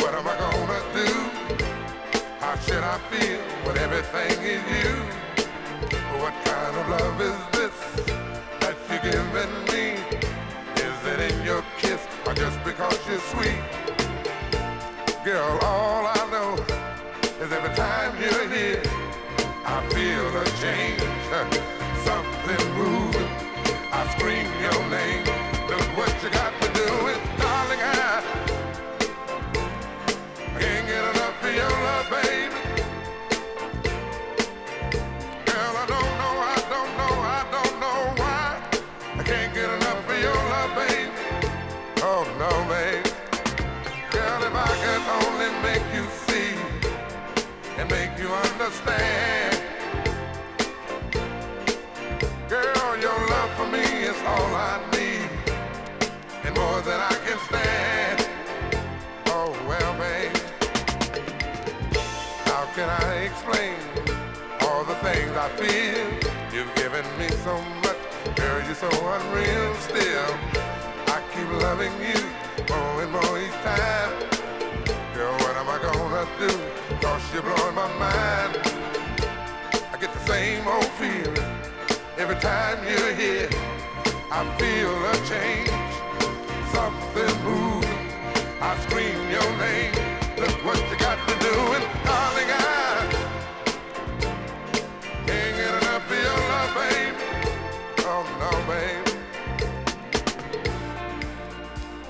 What 0.00 0.12
am 0.18 0.26
I 0.32 0.36
gonna 0.44 0.82
do? 1.00 1.10
How 2.40 2.54
should 2.64 2.84
I 2.94 2.98
feel 3.10 3.40
when 3.64 3.76
everything 3.86 4.36
is 4.56 4.64
you? 4.78 4.92
What 6.20 6.34
kind 6.44 6.74
of 6.80 6.84
love 6.96 7.18
is 7.30 7.40
this 7.56 7.76
that 8.60 8.76
you're 8.88 9.04
giving 9.12 9.54
me? 9.72 9.84
Is 10.86 10.98
it 11.12 11.20
in 11.28 11.36
your 11.44 11.64
kiss 11.78 12.00
or 12.26 12.34
just 12.34 12.58
because 12.64 12.98
you're 13.08 13.26
sweet? 13.32 13.62
Girl, 15.24 15.58
all 15.62 16.04
I 16.06 16.22
know 16.32 16.50
is 17.42 17.52
every 17.52 17.74
time 17.74 18.12
you're 18.20 18.48
here, 18.48 18.91
feel 19.94 20.26
a 20.36 20.44
change, 20.62 21.00
something 22.08 22.64
moving. 22.80 23.28
I 23.92 24.08
scream 24.16 24.48
your 24.64 24.80
name. 24.88 25.24
Look 25.68 25.86
what 25.98 26.12
you 26.22 26.30
got 26.30 26.52
to 26.62 26.68
do 26.72 26.88
it, 27.12 27.20
darling. 27.38 27.80
I 27.80 28.22
can't 30.58 30.86
get 30.86 31.02
enough 31.12 31.44
of 31.44 31.54
your 31.60 31.74
love, 31.86 32.06
baby. 32.10 32.60
Girl, 35.46 35.74
I 35.82 35.86
don't 35.94 36.12
know, 36.20 36.34
I 36.52 36.58
don't 36.72 36.92
know, 37.00 37.14
I 37.38 37.42
don't 37.54 37.76
know 37.84 38.00
why. 38.20 38.46
I 39.20 39.22
can't 39.22 39.52
get 39.52 39.68
enough 39.78 40.08
of 40.08 40.18
your 40.26 40.40
love, 40.54 40.72
baby. 40.80 41.12
Oh 42.08 42.24
no, 42.42 42.50
babe. 42.72 43.06
Girl, 44.10 44.40
if 44.48 44.54
I 44.54 44.72
could 44.84 45.04
only 45.20 45.50
make 45.68 45.86
you 45.96 46.04
see 46.26 46.52
and 47.78 47.90
make 47.90 48.18
you 48.18 48.28
understand. 48.28 49.51
all 54.26 54.54
I 54.54 54.80
need 54.92 55.30
and 56.44 56.54
more 56.56 56.80
than 56.82 57.00
I 57.00 57.14
can 57.24 57.38
stand. 57.48 58.28
Oh 59.26 59.50
well, 59.68 59.92
babe, 59.98 60.36
how 62.44 62.64
can 62.74 62.88
I 62.88 63.28
explain 63.28 63.76
all 64.60 64.84
the 64.84 64.94
things 64.96 65.32
I 65.36 65.48
feel? 65.60 66.06
You've 66.54 66.74
given 66.76 67.04
me 67.18 67.28
so 67.42 67.60
much, 67.82 68.36
girl, 68.36 68.62
you're 68.64 68.74
so 68.74 68.90
unreal. 69.16 69.74
Still, 69.76 70.30
I 71.08 71.22
keep 71.32 71.48
loving 71.62 71.92
you 72.00 72.20
more 72.68 73.02
and 73.02 73.12
more 73.12 73.38
each 73.40 73.58
time. 73.64 74.12
Girl, 75.14 75.32
what 75.42 75.56
am 75.56 75.68
I 75.68 75.78
gonna 75.82 76.26
do? 76.38 76.52
Cause 77.00 77.22
you're 77.32 77.42
blowing 77.42 77.74
my 77.74 77.88
mind. 77.98 78.52
I 79.92 79.98
get 80.00 80.12
the 80.12 80.24
same 80.26 80.66
old 80.66 80.84
feeling 81.00 81.52
every 82.18 82.36
time 82.36 82.78
you're 82.86 83.14
here. 83.14 83.81
I 84.34 84.48
feel 84.56 84.88
a 84.88 85.14
change, 85.28 85.68
something 86.72 87.34
moving. 87.44 88.00
I 88.62 88.78
scream 88.80 89.20
your 89.30 89.50
name. 89.58 89.92
Look 90.38 90.56
what 90.64 90.78
you 90.90 90.96
got 90.96 91.18
to 91.28 91.34
do, 91.38 91.54
darling. 92.02 92.50
I 92.50 92.62
can't 95.26 95.54
get 95.54 95.72
enough 95.82 96.10
of 96.10 96.16
your 96.16 96.40
love, 96.48 96.72
babe. 96.80 97.16
Oh 98.08 98.24
no, 98.40 98.50
babe. 98.72 99.06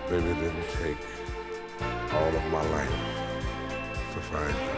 Baby, 0.09 0.29
it 0.31 0.39
didn't 0.41 0.71
take 0.81 1.03
all 2.13 2.33
of 2.37 2.45
my 2.53 2.63
life 2.71 2.99
to 4.15 4.21
find 4.21 4.55
you. 4.55 4.77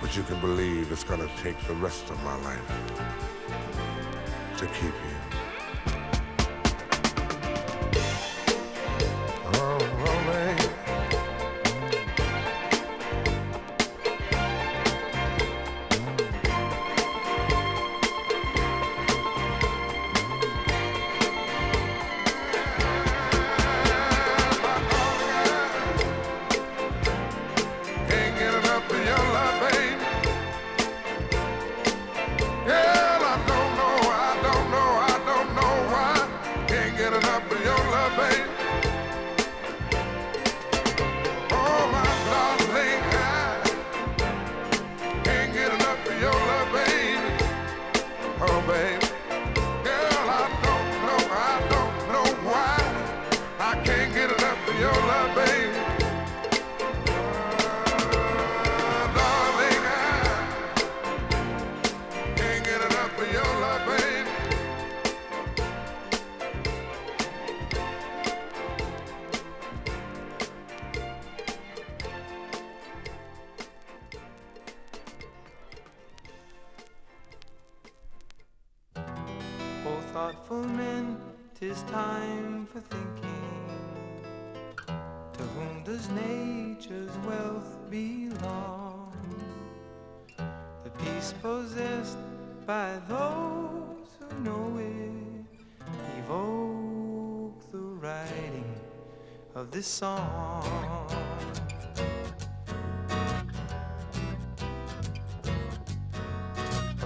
But 0.00 0.10
you 0.16 0.24
can 0.24 0.40
believe 0.40 0.90
it's 0.90 1.04
gonna 1.04 1.30
take 1.44 1.58
the 1.68 1.74
rest 1.74 2.10
of 2.10 2.20
my 2.24 2.34
life 2.42 3.27
to 4.58 4.66
keep 4.66 4.82
you. 4.82 5.17
this 99.78 99.86
song. 99.86 101.06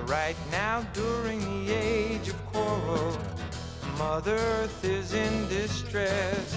Right 0.06 0.36
now, 0.50 0.80
during 0.94 1.40
the 1.40 1.74
age 1.74 2.28
of 2.28 2.46
quarrel, 2.46 3.18
Mother 3.98 4.36
Earth 4.36 4.82
is 4.86 5.12
in 5.12 5.48
distress, 5.48 6.56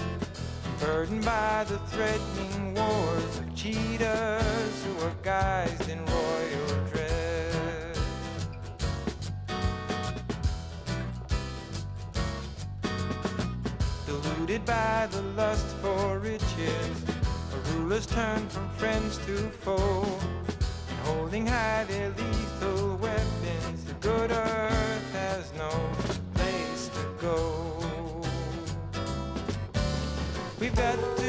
burdened 0.80 1.22
by 1.22 1.64
the 1.68 1.78
threatening 1.90 2.74
wars 2.74 3.38
of 3.38 3.54
cheetah. 3.54 4.25
Deluded 14.46 14.64
by 14.64 15.08
the 15.10 15.22
lust 15.36 15.66
for 15.82 16.20
riches, 16.20 17.04
the 17.50 17.72
rulers 17.72 18.06
turn 18.06 18.48
from 18.48 18.68
friends 18.76 19.18
to 19.26 19.36
foe. 19.64 20.06
And 20.88 20.98
holding 21.00 21.48
high 21.48 21.82
their 21.88 22.10
lethal 22.10 22.96
weapons, 22.98 23.84
the 23.86 23.94
good 23.94 24.30
earth 24.30 25.12
has 25.14 25.52
no 25.54 25.70
place 26.34 26.88
to 26.94 27.02
go. 27.20 28.22
We've 30.60 30.76
got 30.76 30.94
to 30.94 31.25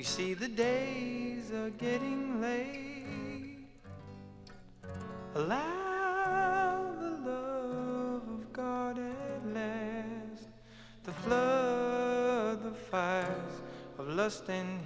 We 0.00 0.04
see 0.04 0.32
the 0.32 0.48
days 0.48 1.52
are 1.52 1.68
getting 1.68 2.40
late. 2.40 3.66
Allow 5.34 6.94
the 6.98 7.10
love 7.30 8.22
of 8.26 8.50
God 8.50 8.98
at 8.98 9.46
last 9.54 10.48
to 11.04 11.12
flood 11.12 12.64
the 12.64 12.72
fires 12.90 13.60
of 13.98 14.08
lust 14.08 14.48
and 14.48 14.79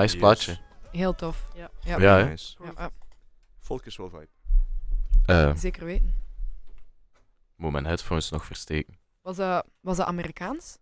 Nice 0.00 0.12
Yes. 0.12 0.22
plaatje. 0.22 0.58
Heel 0.90 1.14
tof. 1.14 1.48
Ja. 1.54 1.70
Ja. 1.80 1.98
Ja? 2.00 2.24
Nice. 2.24 2.56
Ja, 2.64 2.72
ja. 2.76 2.90
Volk 3.58 3.86
is 3.86 3.96
wel 3.96 4.08
vibe. 4.10 4.28
Eh, 5.26 5.54
Zeker 5.56 5.84
weten. 5.84 6.14
moet 7.56 7.72
mijn 7.72 7.84
headphones 7.86 8.30
nog 8.30 8.44
versteken. 8.44 8.98
Was 9.22 9.36
dat, 9.36 9.66
was 9.80 9.96
dat 9.96 10.06
Amerikaans? 10.06 10.78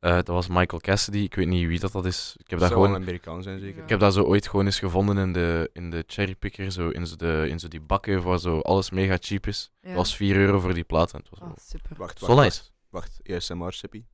Eh, 0.00 0.12
dat 0.14 0.26
was 0.26 0.48
Michael 0.48 0.80
Cassidy. 0.80 1.18
Ik 1.18 1.34
weet 1.34 1.46
niet 1.46 1.66
wie 1.66 1.78
dat, 1.80 1.92
dat 1.92 2.04
is. 2.06 2.34
Ik 2.38 2.50
heb 2.50 2.58
dat 2.58 2.68
Zou 2.68 2.80
wel 2.80 2.88
gewoon... 2.88 3.02
Amerikaan 3.02 3.42
zijn, 3.42 3.58
zeker. 3.60 3.82
Ik 3.82 3.88
heb 3.88 4.00
dat 4.00 4.14
zo 4.14 4.22
ooit 4.22 4.48
gewoon 4.48 4.64
eens 4.66 4.78
gevonden 4.78 5.18
in 5.18 5.32
de, 5.32 5.70
in 5.72 5.90
de 5.90 6.04
cherrypicker, 6.06 6.72
zo 6.72 6.88
in, 6.88 7.06
zo 7.06 7.16
de, 7.16 7.46
in 7.48 7.58
zo 7.58 7.68
die 7.68 7.80
bakken 7.80 8.22
waar 8.22 8.38
zo 8.38 8.58
alles 8.60 8.90
mega 8.90 9.16
cheap 9.20 9.46
is. 9.46 9.70
Ja. 9.80 9.88
Het 9.88 9.96
was 9.96 10.16
4 10.16 10.36
euro 10.36 10.60
voor 10.60 10.74
die 10.74 10.84
plaat 10.84 11.12
en 11.12 11.18
het 11.18 11.28
was 11.30 11.38
Oh, 11.38 11.46
wel- 11.46 11.56
super. 11.60 11.96
Wacht, 11.96 12.18
Zo 12.18 12.26
wacht, 12.26 12.38
nice. 12.42 12.62
wacht. 12.90 13.20
Wacht, 13.24 13.36
ASMR, 13.36 13.72
Sippy. 13.72 14.04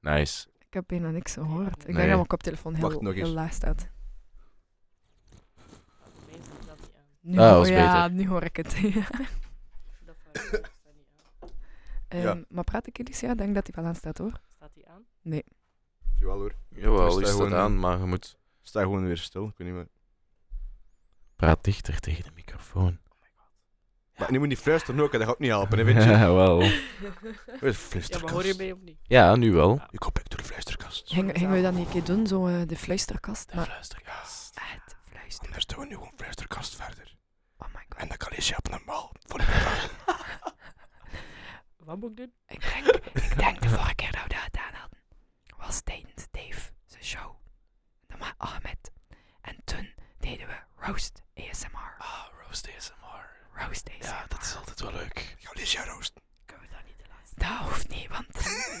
Nice. 0.00 0.46
Ik 0.76 0.82
heb 0.88 0.98
bijna 1.00 1.10
niks 1.14 1.32
gehoord. 1.32 1.80
Ik 1.80 1.86
Nee. 1.86 1.94
denk 1.96 2.06
dat 2.06 2.14
mijn 2.16 2.26
koptelefoon 2.26 2.74
heel, 2.74 2.88
Wacht 2.88 3.00
nog 3.00 3.12
eens. 3.14 3.22
heel 3.22 3.32
laag 3.34 3.52
staat. 3.52 3.88
Nu, 7.20 7.38
Ah, 7.38 7.48
hoor- 7.48 7.58
was 7.58 7.68
ja, 7.68 8.02
beter. 8.08 8.16
nu 8.24 8.28
hoor 8.28 8.42
ik 8.42 8.56
het. 8.56 8.64
Dat 8.72 10.16
van- 10.22 10.42
staat 10.42 10.70
niet 10.94 11.06
aan. 11.40 11.48
Ehm, 12.08 12.42
Maar 12.48 12.64
praat 12.64 12.86
ik 12.86 13.00
Alicia? 13.00 13.30
Ik 13.30 13.38
denk 13.38 13.54
dat 13.54 13.66
hij 13.66 13.74
wel 13.82 13.84
aan 13.84 13.94
staat 13.96 14.18
hoor. 14.18 14.40
Staat 14.48 14.74
die 14.74 14.88
aan? 14.88 15.04
Nee. 15.22 15.44
Jawel 16.14 16.38
hoor. 16.38 16.52
Jawel, 16.68 17.18
is 17.20 17.24
dat 17.26 17.34
gewoon- 17.34 17.54
aan, 17.54 17.78
maar 17.78 17.98
je 17.98 18.04
moet... 18.04 18.36
Sta 18.62 18.80
gewoon 18.80 19.04
weer 19.06 19.18
stil. 19.18 19.46
Ik 19.46 19.54
weet 19.56 19.66
niet 19.68 19.76
meer. 19.76 19.88
Praat 21.36 21.64
dichter 21.64 22.00
tegen 22.00 22.24
de 22.24 22.30
microfoon. 22.34 22.98
Maar 24.16 24.30
nu 24.32 24.38
moet 24.38 24.48
niet 24.48 24.58
fluisteren 24.58 25.00
ook, 25.00 25.12
dat 25.12 25.22
gaat 25.22 25.38
niet 25.38 25.50
helpen, 25.50 25.78
hè, 25.78 25.84
weet 25.84 26.02
je. 26.02 26.10
Ja, 26.10 26.32
wel. 26.32 26.62
Ja, 26.62 26.70
maar 27.60 27.72
fluisterkast? 27.72 28.32
hoor 28.34 28.46
je 28.46 28.54
mij 28.56 28.72
of 28.72 28.78
niet? 28.80 28.98
Ja, 29.02 29.36
nu 29.36 29.52
wel. 29.52 29.80
Ik 29.90 30.02
hoop 30.02 30.18
ik 30.18 30.28
door 30.28 30.38
de 30.38 30.44
fluisterkast. 30.44 31.10
Ging- 31.12 31.30
Gingen 31.38 31.52
we 31.52 31.62
dat 31.62 31.72
niet 31.72 31.86
een 31.86 31.92
keer 31.92 32.04
doen, 32.04 32.26
zo 32.26 32.46
eh, 32.46 32.54
de 32.66 32.76
fluisterkast? 32.76 33.48
De 33.50 33.56
Maar, 33.56 33.64
fluisterkast. 33.66 34.58
ah, 34.58 34.64
de 34.86 34.94
fluister. 35.10 35.46
Anders 35.46 35.66
doen 35.66 35.78
we 35.78 35.86
nu 35.86 35.94
gewoon 35.94 36.12
fluisterkast 36.16 36.76
verder. 36.76 37.16
Oh 37.58 37.66
my 37.74 37.84
god. 37.88 38.00
En 38.00 38.08
dan 38.08 38.16
kan 38.16 38.28
Alicia 38.32 38.56
op 38.58 38.68
normaal 38.70 39.12
voor 39.26 39.38
de 39.38 39.44
Wat 41.84 41.98
moet 41.98 42.10
ik 42.10 42.16
doen? 42.16 42.32
Ik 42.46 42.60
denk, 42.60 42.86
ik 43.24 43.38
denk 43.38 43.62
de 43.62 43.68
vorige 43.68 43.94
keer 43.94 44.12
dat 44.12 44.22
we 44.22 44.28
dat 44.28 44.38
gedaan 44.38 44.74
hadden, 44.80 44.98
was 45.56 45.80
tijdens 45.80 46.26
Dave 46.30 46.70
zijn 46.86 47.04
show. 47.04 47.34
Dan 48.06 48.18
met 48.18 48.34
Ahmed. 48.36 48.90
En 49.40 49.56
toen 49.64 49.94
deden 50.18 50.46
we 50.46 50.54
Roast 50.76 51.22
ASMR. 51.36 51.94
Ah, 51.98 52.24
roast 52.46 52.68
ASMR. 52.76 53.35
Roast 53.56 53.88
ASMR. 53.88 54.06
Ja, 54.06 54.24
dat 54.28 54.42
is 54.42 54.56
altijd 54.56 54.80
wel 54.80 54.92
leuk. 54.92 55.36
Ga 55.38 55.50
Alicia 55.50 55.84
roosten. 55.84 56.22
Kunnen 56.44 56.66
we 56.68 56.72
dat 56.74 56.84
niet 56.86 56.98
de 56.98 57.04
laatste? 57.08 57.34
Dat 57.38 57.68
hoeft 57.68 57.88
niet, 57.88 58.08
want 58.08 58.26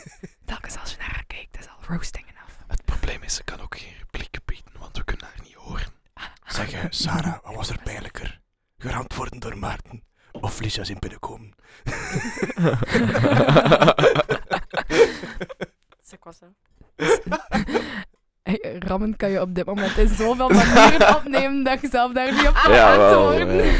telkens 0.50 0.78
als 0.78 0.90
je 0.90 0.96
naar 0.98 1.10
haar 1.12 1.24
kijkt, 1.26 1.58
is 1.58 1.68
al 1.68 1.76
roasting 1.96 2.26
enough. 2.28 2.52
Het 2.66 2.84
probleem 2.84 3.22
is, 3.22 3.34
ze 3.34 3.44
kan 3.44 3.60
ook 3.60 3.78
geen 3.78 3.94
replieken 3.98 4.42
bieden, 4.44 4.72
want 4.78 4.96
we 4.96 5.04
kunnen 5.04 5.26
haar 5.26 5.40
niet 5.42 5.54
horen. 5.54 5.86
Zeg, 6.56 6.72
eh, 6.72 6.84
Sarah, 6.90 7.42
wat 7.42 7.54
was 7.54 7.70
er 7.70 7.78
pijnlijker? 7.82 8.40
Geramd 8.78 9.14
worden 9.14 9.40
door 9.40 9.58
Maarten 9.58 10.02
of 10.32 10.60
Lisa 10.60 10.84
zien 10.84 10.98
binnenkomen? 10.98 11.54
Zeg 16.02 16.18
was 16.22 16.38
dat? 16.38 16.50
Hey, 18.42 18.76
rammen 18.78 19.16
kan 19.16 19.30
je 19.30 19.40
op 19.40 19.54
dit 19.54 19.66
moment 19.66 19.96
in 19.96 20.08
zoveel 20.08 20.48
manieren 20.48 21.16
opnemen 21.16 21.64
dat 21.64 21.80
je 21.80 21.88
zelf 21.88 22.12
daar 22.12 22.32
niet 22.32 22.48
op 22.48 22.54
kan 22.54 22.72
Ja, 22.72 22.96
wel, 22.96 23.26
antwoorden. 23.26 23.64
Ja, 23.64 23.74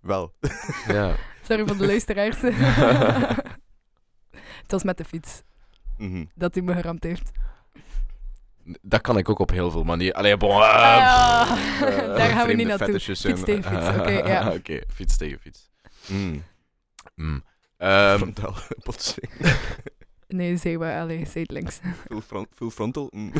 wel. 0.00 0.32
Ja. 0.86 1.16
Sorry 1.42 1.66
voor 1.66 1.76
de 1.76 1.86
luisteraars. 1.86 2.40
Het 4.62 4.70
was 4.72 4.82
met 4.82 4.96
de 4.96 5.04
fiets 5.04 5.42
Mhm. 5.98 6.24
dat 6.34 6.54
hij 6.54 6.62
me 6.62 6.74
geramd 6.74 7.02
heeft. 7.04 7.30
Dat 8.82 9.00
kan 9.00 9.18
ik 9.18 9.28
ook 9.28 9.38
op 9.38 9.50
heel 9.50 9.70
veel 9.70 9.84
manieren. 9.84 10.16
Allee, 10.16 10.36
bon. 10.36 10.50
Ah, 10.50 10.64
eh, 10.64 10.96
ja. 10.98 11.44
pff, 11.44 11.80
Daar 11.80 12.16
eh, 12.16 12.24
gaan 12.24 12.28
we 12.36 12.42
vreemde 12.42 12.54
niet 12.54 12.66
naartoe. 12.66 12.86
fetishes 12.86 13.20
zijn- 13.20 13.36
Fiets 13.36 13.46
tegen 13.48 13.70
fiets, 13.70 13.88
oké, 13.98 14.10
ja. 14.10 14.52
Oké, 14.52 14.80
fiets 14.94 15.16
tegen 15.16 15.38
fiets. 15.40 15.70
Mm. 16.06 16.42
Mm. 17.14 17.44
Ehm, 17.76 18.16
Frontaal 18.16 18.54
botsing. 18.84 19.30
Nee, 20.28 20.56
zei 20.56 20.78
we, 20.78 20.92
allee, 20.94 21.26
zijdelings. 21.26 21.80
Full, 22.08 22.20
front, 22.20 22.48
full 22.54 22.70
frontal. 22.70 23.08
Mm. 23.14 23.32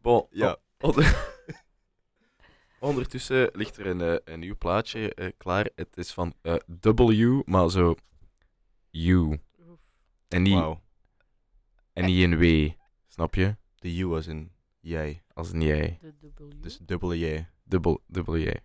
bon, 0.00 0.26
Ja. 0.30 0.56
Ondertussen 2.80 3.50
ligt 3.52 3.76
er 3.76 3.86
een, 3.86 4.00
eh, 4.00 4.14
een 4.24 4.40
nieuw 4.40 4.56
plaatje 4.58 5.14
eh, 5.14 5.28
klaar. 5.36 5.68
Het 5.74 5.96
is 5.96 6.12
van 6.12 6.34
eh, 6.42 6.54
W, 6.80 7.40
maar 7.44 7.70
zo 7.70 7.94
U. 8.92 9.38
En 10.28 10.42
niet, 10.42 10.54
Wauw. 10.54 10.80
en 11.92 12.04
niet 12.04 12.22
een 12.24 12.38
W. 12.38 12.68
Snap 13.06 13.34
je? 13.34 13.56
De 13.74 13.96
U 13.96 14.06
was 14.06 14.26
in 14.26 14.52
jij. 14.80 15.22
Als 15.32 15.52
een 15.52 15.60
jij. 15.62 15.98
De 16.00 16.12
W. 16.20 16.52
Dus 16.62 16.78
dubbele 16.82 17.18
jij. 17.18 17.48
Dubbel, 17.64 18.00
dubbel 18.06 18.38
jij. 18.38 18.60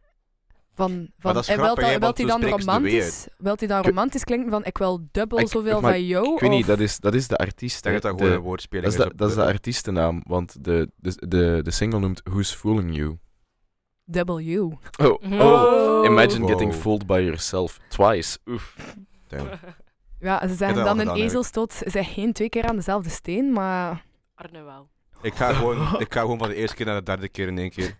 Van, 0.75 1.09
van, 1.17 1.33
dat 1.33 1.43
is 1.43 1.49
en 1.49 1.55
wilt 1.55 1.65
grappig, 1.67 1.85
hè, 1.85 1.99
dat- 1.99 2.01
want 2.01 2.17
wilt 2.17 2.17
hij 2.17 2.25
zo 2.25 2.49
dan 2.49 2.61
spreken 2.61 2.61
ze 2.61 2.65
de 2.65 2.87
W 2.87 2.91
romantisch, 2.91 3.27
wilt 3.37 3.59
hij 3.59 3.67
dan 3.67 3.79
Ik- 3.79 3.85
romantisch 3.85 4.23
klinken 4.23 4.49
van 4.49 4.65
ik 4.65 4.77
wil 4.77 5.07
dubbel 5.11 5.39
Ik- 5.39 5.47
zoveel 5.47 5.81
maar 5.81 5.91
van 5.91 6.05
jou? 6.05 6.33
Ik 6.33 6.39
weet 6.39 6.49
niet, 6.49 6.61
of- 6.61 6.65
dat 6.67 6.79
is, 6.79 6.99
dat 6.99 7.13
is 7.13 7.27
de 7.27 7.37
artiest. 7.37 7.83
Denk 7.83 7.95
hè. 7.95 8.01
dat 8.01 8.11
dat 8.11 8.19
gewoon 8.19 8.31
De- 8.31 8.37
een 8.37 8.43
woordspeling 8.47 8.93
dat 8.93 9.05
is, 9.05 9.09
de, 9.11 9.15
dat 9.15 9.29
is 9.29 9.35
de 9.35 9.45
artiestennaam, 9.45 10.23
want 10.27 10.63
de, 10.63 10.91
de, 10.95 11.27
de, 11.27 11.59
de 11.63 11.71
single 11.71 11.99
noemt 11.99 12.21
Who's 12.23 12.55
Fooling 12.55 12.95
You. 12.95 13.17
W. 14.03 14.29
Oh, 14.29 14.73
oh. 15.01 15.31
Oh. 15.31 16.05
Imagine 16.05 16.39
Wow. 16.39 16.49
getting 16.49 16.73
fooled 16.73 17.05
by 17.07 17.19
yourself 17.23 17.79
twice. 17.87 18.37
Oef. 18.45 18.75
Damn. 19.27 19.49
Ja, 20.19 20.47
ze 20.47 20.55
dat 20.57 20.75
dan 20.75 20.99
een 20.99 21.09
ezelstoot, 21.15 21.81
zeg 21.85 22.13
geen 22.13 22.33
twee 22.33 22.49
keer 22.49 22.63
aan 22.67 22.75
dezelfde 22.75 23.09
steen, 23.09 23.51
maar 23.53 24.05
Arne 24.35 24.61
wel. 24.63 24.89
Ik 25.21 25.33
ga, 25.35 25.53
gewoon, 25.53 25.99
ik 25.99 26.13
ga 26.13 26.21
gewoon 26.21 26.37
van 26.37 26.47
de 26.47 26.55
eerste 26.55 26.75
keer 26.75 26.85
naar 26.85 26.95
de 26.95 27.03
derde 27.03 27.29
keer 27.29 27.47
in 27.47 27.57
één 27.57 27.69
keer. 27.69 27.97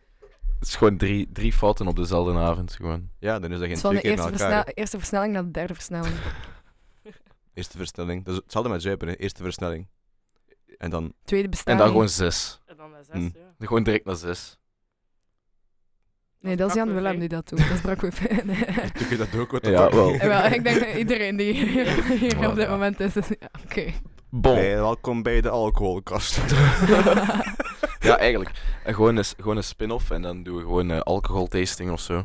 Het 0.60 0.68
is 0.68 0.76
gewoon 0.76 0.98
drie, 0.98 1.30
drie 1.32 1.54
fouten 1.54 1.88
op 1.88 1.96
dezelfde 1.96 2.34
avond. 2.40 2.74
Gewoon. 2.74 3.10
Ja, 3.20 3.40
dan 3.40 3.52
is 3.52 3.60
dat 3.60 3.68
geen 3.68 3.78
van 3.78 3.90
twee 3.90 4.02
keer 4.02 4.16
na 4.16 4.24
eerste, 4.24 4.32
elkaar. 4.32 4.50
versnel- 4.56 4.74
eerste 4.76 4.98
versnelling 4.98 5.34
naar 5.34 5.44
de 5.44 5.52
derde 5.52 5.74
versnelling. 5.74 6.14
Eerste 7.54 7.78
versnelling. 7.78 8.24
Dat 8.26 8.34
is 8.36 8.40
hetzelfde 8.44 8.72
met 8.72 8.82
zuipen, 8.82 9.08
hè. 9.08 9.16
Eerste 9.16 9.44
versnelling. 9.44 9.88
En 10.78 10.90
dan... 10.90 11.14
Tweede 11.24 11.46
En 11.46 11.52
bestelling. 11.52 11.82
dan 11.82 11.90
gewoon 11.92 12.10
zes. 12.10 12.60
En 12.66 12.78
dan 12.78 12.92
naar 12.92 13.04
zes, 13.04 13.16
Mm. 13.16 13.32
ja. 13.36 13.66
Gewoon 13.68 13.84
direct 13.84 14.06
naar 14.06 14.16
zes. 14.16 14.58
Nee, 16.44 16.56
dat 16.56 16.70
is 16.70 16.76
Jan 16.76 16.94
Willem 16.94 17.20
die 17.20 17.28
dat 17.30 17.50
doet. 17.50 17.58
Dat 17.60 17.70
is 17.70 17.82
Brakwe. 17.82 18.10
Nee. 18.46 18.66
Doe 19.00 19.10
je 19.10 19.18
dat 19.18 19.36
ook? 19.36 19.52
Wat 19.52 19.66
Ja, 19.68 19.90
wel. 19.92 20.14
Ja, 20.14 20.28
wel, 20.28 20.46
ik 20.46 20.64
denk 20.64 20.80
dat 20.80 20.94
iedereen 20.98 21.36
die 21.38 21.54
hier, 21.54 22.48
op 22.50 22.56
dit 22.56 22.70
moment 22.70 23.00
is. 23.00 23.16
is- 23.16 23.28
Ja, 23.28 23.50
Oké. 23.64 23.86
Bon. 24.30 24.56
Hey, 24.56 24.76
welkom 24.76 25.24
bij 25.24 25.42
de 25.42 25.50
alcoholkast. 25.50 26.40
Ja, 28.00 28.18
eigenlijk. 28.18 28.52
En 28.84 28.94
gewoon 28.94 29.16
een, 29.16 29.24
gewoon 29.38 29.58
een 29.58 29.64
spin-off 29.64 30.12
en 30.12 30.22
dan 30.22 30.44
doen 30.44 30.56
we 30.56 30.62
gewoon 30.62 30.92
eh 30.92 31.00
alcoholtasting 31.00 31.92
of 31.92 32.00
zo. 32.00 32.14
We- 32.16 32.24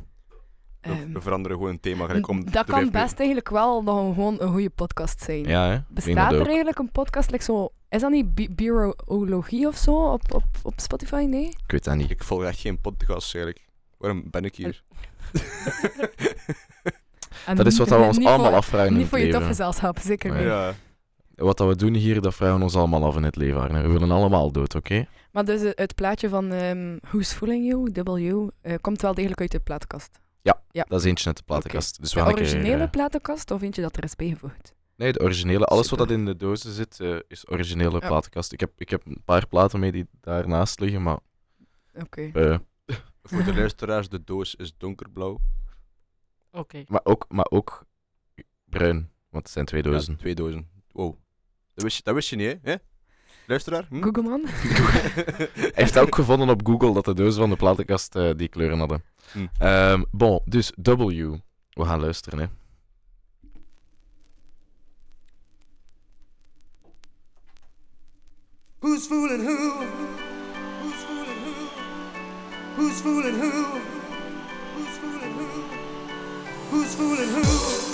Ehm, 0.90 1.12
we 1.12 1.20
veranderen 1.20 1.56
gewoon 1.56 1.72
een 1.72 1.80
thema. 1.80 2.06
gelijk 2.06 2.28
om 2.28 2.50
dat 2.50 2.66
kan 2.66 2.90
best 2.90 3.18
eigenlijk 3.18 3.48
wel 3.48 3.82
nog 3.82 4.06
een, 4.08 4.14
gewoon 4.14 4.36
een 4.40 4.48
goede 4.50 4.70
podcast 4.70 5.20
zijn. 5.22 5.44
Ja, 5.44 5.68
hè? 5.68 5.78
Bestaat 5.88 6.32
er 6.32 6.40
ook. 6.40 6.46
eigenlijk 6.46 6.78
een 6.78 6.90
podcast, 6.92 7.30
like 7.30 7.44
zo, 7.44 7.68
is 7.88 8.00
dat 8.00 8.10
niet 8.10 8.34
bi- 8.34 8.48
biologie 8.50 9.66
of 9.66 9.76
zo 9.76 9.92
op, 10.12 10.34
op, 10.34 10.44
op 10.62 10.72
Spotify? 10.76 11.26
Nee? 11.28 11.44
Ik 11.48 11.70
weet 11.70 11.84
dat 11.84 11.94
niet. 11.96 12.10
Ik 12.10 12.24
volg 12.24 12.44
echt 12.44 12.58
geen 12.60 12.80
podcast 12.80 13.34
eigenlijk. 13.34 13.66
Waarom 13.98 14.22
ben 14.30 14.44
ik 14.44 14.54
hier? 14.56 14.82
En 17.46 17.56
Dat 17.56 17.66
is 17.66 17.78
wat 17.78 17.88
we 17.88 17.94
ons 17.96 18.24
allemaal 18.24 18.54
afvragen 18.54 18.86
in 18.86 18.92
Niet 18.92 19.00
het 19.00 19.10
voor 19.10 19.18
je 19.18 19.24
leven. 19.24 19.40
topgezelschap, 19.40 19.98
zeker 19.98 20.30
Nee. 20.30 20.38
niet. 20.38 20.48
Ja. 20.48 20.74
Wat 21.34 21.56
dat 21.56 21.68
we 21.68 21.76
doen 21.76 21.94
hier, 21.94 22.20
dat 22.20 22.34
vragen 22.34 22.56
we 22.56 22.62
ons 22.62 22.76
allemaal 22.76 23.04
af 23.04 23.16
in 23.16 23.22
het 23.22 23.36
leven, 23.36 23.60
Arne. 23.60 23.82
We 23.82 23.88
willen 23.88 24.10
allemaal 24.10 24.52
dood, 24.52 24.74
oké? 24.74 25.06
Maar 25.32 25.44
dus 25.44 25.62
eh, 25.62 25.70
het 25.74 25.94
plaatje 25.94 26.28
van 26.28 26.52
ehm 26.52 26.96
Who's 27.00 27.32
Fooling 27.32 27.66
You, 27.66 27.90
W, 27.92 28.48
eh, 28.60 28.74
komt 28.80 29.02
wel 29.02 29.14
degelijk 29.14 29.40
uit 29.40 29.50
de 29.50 29.58
platenkast. 29.60 30.18
Ja, 30.42 30.60
Ja. 30.70 30.84
dat 30.88 31.00
is 31.00 31.06
eentje 31.06 31.26
uit 31.26 31.36
de 31.36 31.42
platenkast. 31.42 32.00
Dus 32.00 32.12
we 32.14 32.18
De 32.20 32.24
gaan 32.26 32.34
een 32.34 32.42
keer, 32.44 32.52
originele 32.54 32.82
eh, 32.84 32.90
platenkast 32.90 33.50
of 33.50 33.62
eentje 33.62 33.82
dat 33.82 33.96
er 33.96 34.04
is 34.04 34.16
bijgevoegd? 34.16 34.74
Nee, 34.96 35.12
de 35.12 35.20
originele. 35.20 35.64
Alles 35.64 35.90
wat 35.90 35.98
Super. 35.98 36.06
dat 36.06 36.16
in 36.16 36.24
de 36.24 36.36
dozen 36.36 36.72
zit, 36.72 37.00
eh, 37.00 37.16
is 37.28 37.48
originele 37.48 37.98
Ja. 38.00 38.06
platenkast. 38.08 38.52
Ik 38.52 38.60
heb, 38.60 38.70
ik 38.76 38.90
heb 38.90 39.06
een 39.06 39.22
paar 39.24 39.46
platen 39.46 39.80
mee 39.80 39.92
die 39.92 40.06
daarnaast 40.20 40.80
liggen, 40.80 41.02
maar... 41.02 41.18
Oké. 42.00 42.30
eh, 42.32 42.58
Voor 43.22 43.44
de 43.44 43.54
luisteraars, 43.60 44.08
de 44.08 44.24
doos 44.24 44.54
is 44.54 44.72
donkerblauw. 44.76 45.40
Oké. 46.52 46.84
maar, 46.86 47.00
ook, 47.04 47.24
maar 47.28 47.46
ook 47.50 47.84
bruin, 48.64 49.10
want 49.30 49.44
het 49.44 49.52
zijn 49.52 49.66
twee 49.66 49.82
dozen. 49.82 50.12
Ja, 50.12 50.18
twee 50.18 50.34
dozen. 50.34 50.68
Wow. 50.92 51.16
Dat 51.74 51.84
wist 51.84 51.96
je, 51.96 52.02
dat 52.02 52.14
wist 52.14 52.28
je 52.28 52.36
niet, 52.36 52.58
hè? 52.62 52.70
hè? 52.70 52.76
Luisteraar? 53.46 53.86
Hm? 53.88 54.02
Google 54.02 54.22
man. 54.22 54.42
Hij 54.48 55.70
heeft 55.74 55.98
ook 55.98 56.14
gevonden 56.14 56.48
op 56.48 56.66
Google 56.66 56.92
dat 56.92 57.04
de 57.04 57.14
dozen 57.14 57.40
van 57.40 57.50
de 57.50 57.56
platenkast 57.56 58.16
eh, 58.16 58.30
die 58.36 58.48
kleuren 58.48 58.78
hadden. 58.78 59.04
Hm. 59.32 59.46
Ehm, 59.58 60.04
bon, 60.10 60.40
dus 60.44 60.72
W. 60.82 61.08
We 61.70 61.84
gaan 61.84 62.00
luisteren, 62.00 62.38
hè. 62.38 62.46
Who's 68.78 69.06
fooling 69.06 69.42
who? 69.42 70.27
Who's 72.78 73.00
fooling 73.00 73.34
who? 73.34 73.50
Who's 74.76 74.98
fooling 74.98 75.32
who? 75.32 75.46
Who's 76.70 76.94
fooling 76.94 77.28
who? 77.28 77.87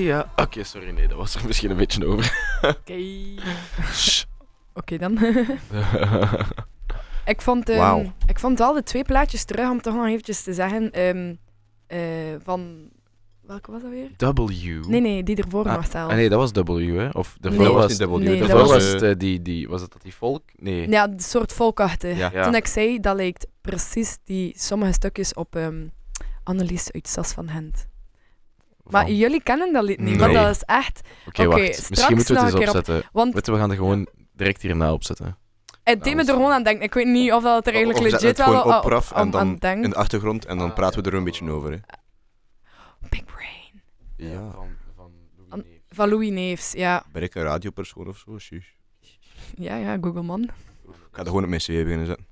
Ja. 0.00 0.32
Oké, 0.36 0.64
sorry, 0.64 0.90
nee, 0.90 1.08
dat 1.08 1.16
was 1.16 1.34
er 1.34 1.46
misschien 1.46 1.70
een 1.70 1.76
beetje 1.76 2.06
over. 2.06 2.58
Oké. 2.62 2.94
Oké 4.74 4.98
dan. 4.98 5.18
ik, 7.24 7.42
vond, 7.42 7.68
ehm, 7.68 8.06
ik 8.26 8.38
vond 8.38 8.58
wel 8.58 8.74
de 8.74 8.82
twee 8.82 9.04
plaatjes 9.04 9.44
terug, 9.44 9.70
om 9.70 9.80
toch 9.80 9.94
nog 9.94 10.06
eventjes 10.06 10.42
te 10.42 10.52
zeggen, 10.54 10.90
ehm, 10.90 11.34
eh, 11.86 11.98
van... 12.42 12.90
Welke 13.42 13.70
was 13.70 13.82
dat 13.82 13.90
weer? 13.90 14.10
W. 14.16 14.88
Nee, 14.88 15.00
nee, 15.00 15.22
die 15.22 15.36
ervoor 15.36 15.68
Ah, 15.68 15.74
nog 15.74 15.86
zelf. 15.90 16.10
ah, 16.10 16.16
nee, 16.16 16.28
dat 16.28 16.38
was 16.38 16.50
W, 16.64 16.98
hè? 16.98 17.08
Of 17.08 17.36
de 17.40 17.48
Nee. 17.50 17.58
was 17.58 17.68
was 17.74 17.98
niet 17.98 18.08
W, 18.08 18.16
Nee, 18.16 18.38
daarvoor 18.38 18.58
was- 18.58 18.70
was 18.70 18.84
het, 18.84 19.02
eh, 19.02 19.12
die, 19.16 19.42
die, 19.42 19.68
was 19.68 19.80
het 19.80 19.92
dat 19.92 20.02
die 20.02 20.14
volk? 20.14 20.42
Nee. 20.56 20.88
Ja, 20.88 21.08
een 21.08 21.20
soort 21.20 21.52
volkachtig. 21.52 22.16
Ja. 22.16 22.30
Ja. 22.32 22.42
Toen 22.44 22.54
ik 22.54 22.66
zei, 22.66 23.00
dat 23.00 23.16
lijkt 23.16 23.46
precies 23.60 24.18
die 24.24 24.52
sommige 24.56 24.92
stukjes 24.92 25.34
op 25.34 25.56
ehm 25.56 25.86
Annelies 26.44 26.92
uit 26.92 27.08
Sas 27.08 27.32
van 27.32 27.48
Gent. 27.48 27.86
Maar 28.82 29.02
Van- 29.04 29.16
jullie 29.16 29.42
kennen 29.42 29.72
dat 29.72 29.84
lied 29.84 30.00
niet, 30.00 30.18
maar 30.18 30.28
Nee. 30.28 30.36
dat 30.36 30.50
is 30.56 30.62
echt... 30.62 31.00
Oké, 31.26 31.46
wacht. 31.46 31.64
straks 31.64 31.88
Misschien 31.90 32.16
moeten 32.16 32.34
we 32.34 32.40
het 32.40 32.52
eens 32.54 32.60
op- 32.62 32.76
opzetten. 32.76 33.08
Want 33.12 33.34
Weet 33.34 33.46
je, 33.46 33.52
we 33.52 33.58
gaan 33.58 33.70
er 33.70 33.76
gewoon 33.76 34.06
direct 34.32 34.62
hierna 34.62 34.92
opzetten. 34.92 35.38
het 35.82 36.04
deed 36.04 36.14
me 36.14 36.20
er 36.20 36.26
gewoon 36.34 36.52
aan 36.52 36.62
denken. 36.62 36.84
Ik 36.84 36.94
weet 36.94 37.06
niet 37.06 37.32
of 37.32 37.42
dat 37.42 37.56
het 37.56 37.66
er 37.66 37.72
eigenlijk 37.74 38.04
Of 38.04 38.12
we 38.12 38.18
zetten 38.18 38.28
legit 38.28 38.38
het 38.38 38.52
wel 38.54 38.60
gewoon 38.62 38.94
op, 38.96 39.10
op 39.10 39.16
en 39.16 39.30
dan 39.30 39.40
aan 39.40 39.56
denkt. 39.56 39.84
in 39.84 39.90
de 39.90 39.96
achtergrond 39.96 40.44
en 40.44 40.58
dan 40.58 40.72
praten 40.72 41.02
we 41.02 41.10
er 41.10 41.16
een 41.16 41.24
beetje 41.24 41.50
over. 41.50 41.70
Hè. 41.70 41.78
Big 43.08 43.24
Brain. 43.24 43.82
Ja. 44.16 44.50
An- 45.48 45.64
Van 45.88 46.08
Louis 46.08 46.30
Neefs, 46.30 46.72
ja. 46.72 47.04
Ben 47.12 47.22
ik 47.22 47.34
een 47.34 47.42
radiopersoon 47.42 48.08
of 48.08 48.18
zo? 48.18 48.38
Shush. 48.38 48.66
Ja, 49.54 49.76
ja, 49.76 49.98
Google 50.00 50.22
man. 50.22 50.42
Ik 50.42 50.50
ga 51.10 51.20
er 51.20 51.26
gewoon 51.26 51.42
op 51.42 51.48
mijn 51.48 51.60
cv 51.60 51.82
beginnen 51.82 52.06
zetten. 52.06 52.26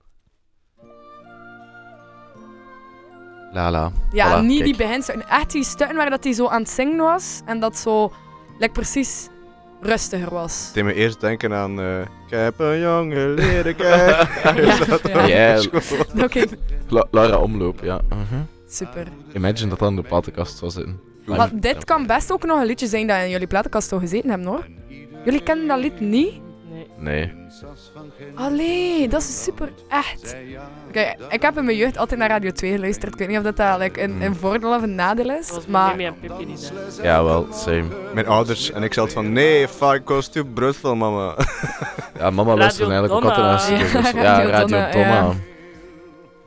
Lala. 3.53 3.91
Ja, 4.13 4.39
Voilà, 4.43 4.45
niet 4.45 4.59
kijk. 4.63 4.77
die 4.77 4.87
beginstukken. 4.87 5.29
Echt 5.29 5.51
die 5.53 5.65
stukken 5.65 5.97
waar 5.97 6.11
dat 6.11 6.25
hij 6.25 6.33
zo 6.33 6.47
aan 6.49 6.61
het 6.61 6.71
zingen 6.71 6.97
was 6.97 7.41
en 7.45 7.61
dat 7.61 7.77
zo 7.79 8.13
like, 8.59 8.73
precies 8.73 9.29
rustiger 9.81 10.31
was. 10.31 10.65
Het 10.65 10.75
deed 10.75 10.85
me 10.85 10.95
eerst 10.95 11.21
denken 11.21 11.55
aan... 11.55 11.81
eh, 11.81 12.01
ik 12.01 12.07
heb 12.29 12.59
een 12.59 12.81
jongen 12.81 13.35
leren 13.35 13.77
kennen. 13.81 14.29
Ja, 14.57 14.79
Dat 14.87 15.29
ja. 15.29 15.61
Oké, 16.25 16.45
La- 16.89 17.07
Laura 17.11 17.37
Omloop, 17.37 17.81
ja. 17.83 18.01
Mhm. 18.09 18.41
super. 18.69 19.07
Imagine 19.35 19.69
dat 19.69 19.79
dat 19.79 19.91
in 19.91 19.97
de 19.97 20.03
platenkast 20.03 20.59
zou 20.59 20.71
zitten. 20.71 21.01
Maar 21.27 21.51
dit 21.53 21.85
kan 21.85 22.07
best 22.07 22.33
ook 22.33 22.45
nog 22.45 22.61
een 22.61 22.67
liedje 22.67 22.87
zijn 22.87 23.07
dat 23.07 23.23
in 23.23 23.31
jullie 23.31 23.47
platenkast 23.47 23.89
toch 23.89 24.01
gezeten 24.01 24.31
hebben 24.31 24.49
hoor. 24.49 24.67
Jullie 25.25 25.43
kennen 25.43 25.67
dat 25.69 25.79
lied 25.79 26.01
niet? 26.01 26.33
Nee. 26.97 27.33
Nee. 27.33 27.33
Allee, 28.35 29.09
dat 29.09 29.21
is 29.21 29.43
super 29.45 29.73
echt. 29.89 30.37
Oké, 30.89 31.15
ik 31.29 31.43
heb 31.43 31.57
in 31.59 31.65
mijn 31.65 31.77
jeugd 31.77 31.97
altijd 31.99 32.21
naar 32.21 32.29
Radio 32.29 32.51
2 32.51 32.73
geluisterd. 32.73 33.13
Ik 33.13 33.19
weet 33.19 33.29
niet 33.29 33.37
of 33.37 33.43
dat, 33.43 33.57
dat 33.57 33.79
like, 33.79 34.03
een, 34.03 34.23
een 34.23 34.35
voordeel 34.37 34.75
of 34.75 34.83
een 34.83 34.95
nadeel 34.95 35.31
is. 35.31 35.47
Dat 35.47 35.57
was 35.57 35.67
Maar 35.67 35.97
maar... 35.97 36.05
en 36.05 36.15
Pippi 36.21 36.45
niet. 36.45 36.73
hè. 36.97 37.03
Ja, 37.03 37.25
wel, 37.25 37.47
same. 37.53 37.85
Mijn 38.15 38.27
ouders 38.27 38.71
en 38.71 38.83
ik 38.83 38.93
zelf 38.95 39.13
van... 39.13 39.33
Nee, 39.33 39.69
fuck, 39.69 40.01
goes 40.05 40.29
to 40.29 40.45
Brussel, 40.55 40.95
mama. 40.97 41.35
Ja, 42.19 42.31
mama 42.31 42.57
luisterde 42.57 42.93
Radio 42.95 43.19
eigenlijk 43.19 43.41
ook 43.41 43.47
altijd 43.47 43.47
naar. 43.47 43.61
Studios. 43.61 44.11
Ja, 44.11 44.23
Radio 44.37 44.51
Radio 44.51 44.67
Donna, 44.77 44.91
Donna. 44.91 45.15
ja. 45.15 45.35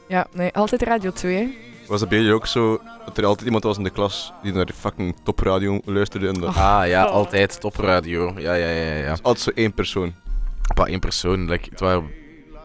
ja, 0.08 0.28
nee, 0.34 0.54
altijd 0.54 0.82
Radio 0.82 1.12
2. 1.12 1.58
Was 1.88 2.00
dat 2.00 2.10
bij 2.10 2.18
jullie 2.18 2.34
ook 2.34 2.48
zo... 2.48 2.82
Dat 3.06 3.18
er 3.18 3.26
altijd 3.26 3.46
iemand 3.46 3.64
was 3.64 3.78
in 3.78 3.84
de 3.84 3.90
klas 3.90 4.34
die 4.42 4.54
naar 4.54 4.66
de 4.66 4.74
fucking 4.74 5.16
topradio 5.24 5.80
luisterde 5.86 6.28
en 6.28 6.34
dat... 6.34 6.56
Ah 6.56 6.82
ja, 6.88 7.04
altijd 7.04 7.60
topradio. 7.62 8.34
Ja, 8.38 8.54
ja, 8.54 8.68
ja, 8.70 8.94
ja. 8.94 9.10
Altijd 9.22 9.40
zo 9.40 9.52
één 9.56 9.74
persoon. 9.74 10.14
Maar 10.78 10.88
één 10.88 11.00
persoon. 11.00 11.50
Like, 11.50 11.70
het 11.70 11.80
waren 11.80 12.04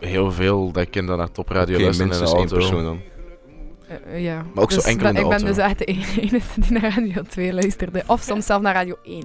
heel 0.00 0.32
veel 0.32 0.72
dat 0.72 0.82
ik 0.82 1.06
dat 1.06 1.16
naar 1.16 1.30
topradio 1.30 1.74
Oké, 1.74 1.82
luisteren 1.84 2.12
in 2.12 2.18
de 2.18 2.24
minstens 2.24 2.30
één 2.32 2.50
auto. 2.50 2.56
persoon 2.68 2.84
dan. 2.84 3.00
Eh, 4.12 4.22
ja. 4.24 4.44
Maar 4.54 4.62
ook 4.64 4.70
zo 4.70 4.76
Dus 4.76 4.86
enkel 4.86 5.06
in 5.08 5.14
de 5.14 5.20
Ik 5.20 5.26
ben 5.28 5.32
auto. 5.38 5.46
dus 5.46 5.56
echt 5.56 5.78
de 5.78 5.84
enige 6.20 6.60
die 6.60 6.80
naar 6.80 6.94
Radio 6.94 7.22
2 7.22 7.52
luisterde. 7.52 8.02
Of 8.06 8.20
soms 8.22 8.46
zelf 8.46 8.62
naar 8.62 8.74
Radio 8.74 8.96
1. 9.02 9.22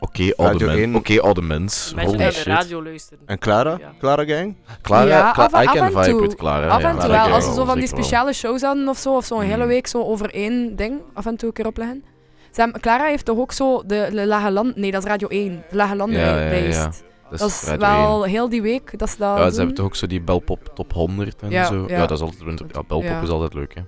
Oké, 0.00 0.32
oude 0.36 0.64
men- 0.64 0.76
één. 0.76 0.94
Oké, 0.94 1.20
oude 1.20 1.42
mens. 1.42 1.92
Mensen 1.94 2.04
Holy 2.04 2.10
die 2.16 2.18
naar 2.18 2.28
de 2.28 2.34
shit. 2.36 2.46
radio 2.46 2.82
luisteren. 2.82 3.22
En 3.26 3.38
Clara? 3.38 3.76
Ja. 3.80 3.92
Clara 3.98 4.24
gang? 4.24 4.56
Clara, 4.82 5.06
Ja, 5.08 5.32
Cla- 5.32 5.44
af 5.44 5.52
en- 5.52 5.62
I 5.62 5.66
can 5.66 5.86
vibe 5.88 6.04
toe. 6.08 6.20
with 6.20 6.34
Clara. 6.36 6.66
Af 6.68 6.80
ja, 6.82 6.90
en 6.90 6.98
toe 6.98 7.08
wel, 7.10 7.26
als 7.26 7.44
ze 7.44 7.52
zo 7.54 7.64
van 7.64 7.78
die 7.78 7.86
speciale 7.88 8.32
shows 8.32 8.62
hadden 8.62 8.88
of 8.88 8.98
zo, 8.98 9.16
of 9.16 9.24
zo'n 9.24 9.40
hele 9.42 9.62
Mm. 9.62 9.68
week 9.68 9.86
zo 9.86 10.02
over 10.02 10.30
één 10.34 10.76
ding 10.76 11.00
af 11.14 11.26
en 11.26 11.36
toe 11.36 11.48
een 11.48 11.54
keer 11.54 11.66
opleggen. 11.66 12.04
Clara 12.80 13.04
heeft 13.04 13.24
toch 13.24 13.38
ook 13.38 13.52
zo 13.52 13.82
de, 13.86 14.08
de 14.10 14.26
Lage 14.26 14.50
Land... 14.50 14.76
Nee, 14.76 14.90
dat 14.90 15.02
is 15.04 15.08
Radio 15.08 15.28
1. 15.28 15.62
De 15.70 15.76
Lage 15.76 15.96
Landen 15.96 16.20
Ja, 16.20 16.26
ja, 16.26 16.42
ja. 16.44 16.48
lijst. 16.50 17.04
Dat 17.30 17.38
Dat 17.38 17.48
is 17.50 17.76
wel 17.76 18.22
heel 18.24 18.48
die 18.48 18.62
week 18.62 18.98
dat 18.98 19.10
ze 19.10 19.16
dat 19.18 19.36
Ja, 19.36 19.42
doen. 19.42 19.50
ze 19.52 19.56
hebben 19.56 19.74
toch 19.74 19.84
ook 19.86 19.94
zo 19.96 20.06
die 20.06 20.20
Belpop 20.20 20.70
top 20.74 20.92
100 20.92 21.42
en 21.42 21.50
Ja, 21.50 21.64
zo. 21.64 21.84
Ja. 21.88 21.96
ja. 21.96 22.06
dat 22.06 22.10
is 22.10 22.20
altijd... 22.20 22.58
Ja, 22.58 22.82
Belpop 22.86 23.02
Ja. 23.02 23.20
is 23.20 23.28
altijd 23.28 23.54
leuk, 23.54 23.74
hè. 23.74 23.80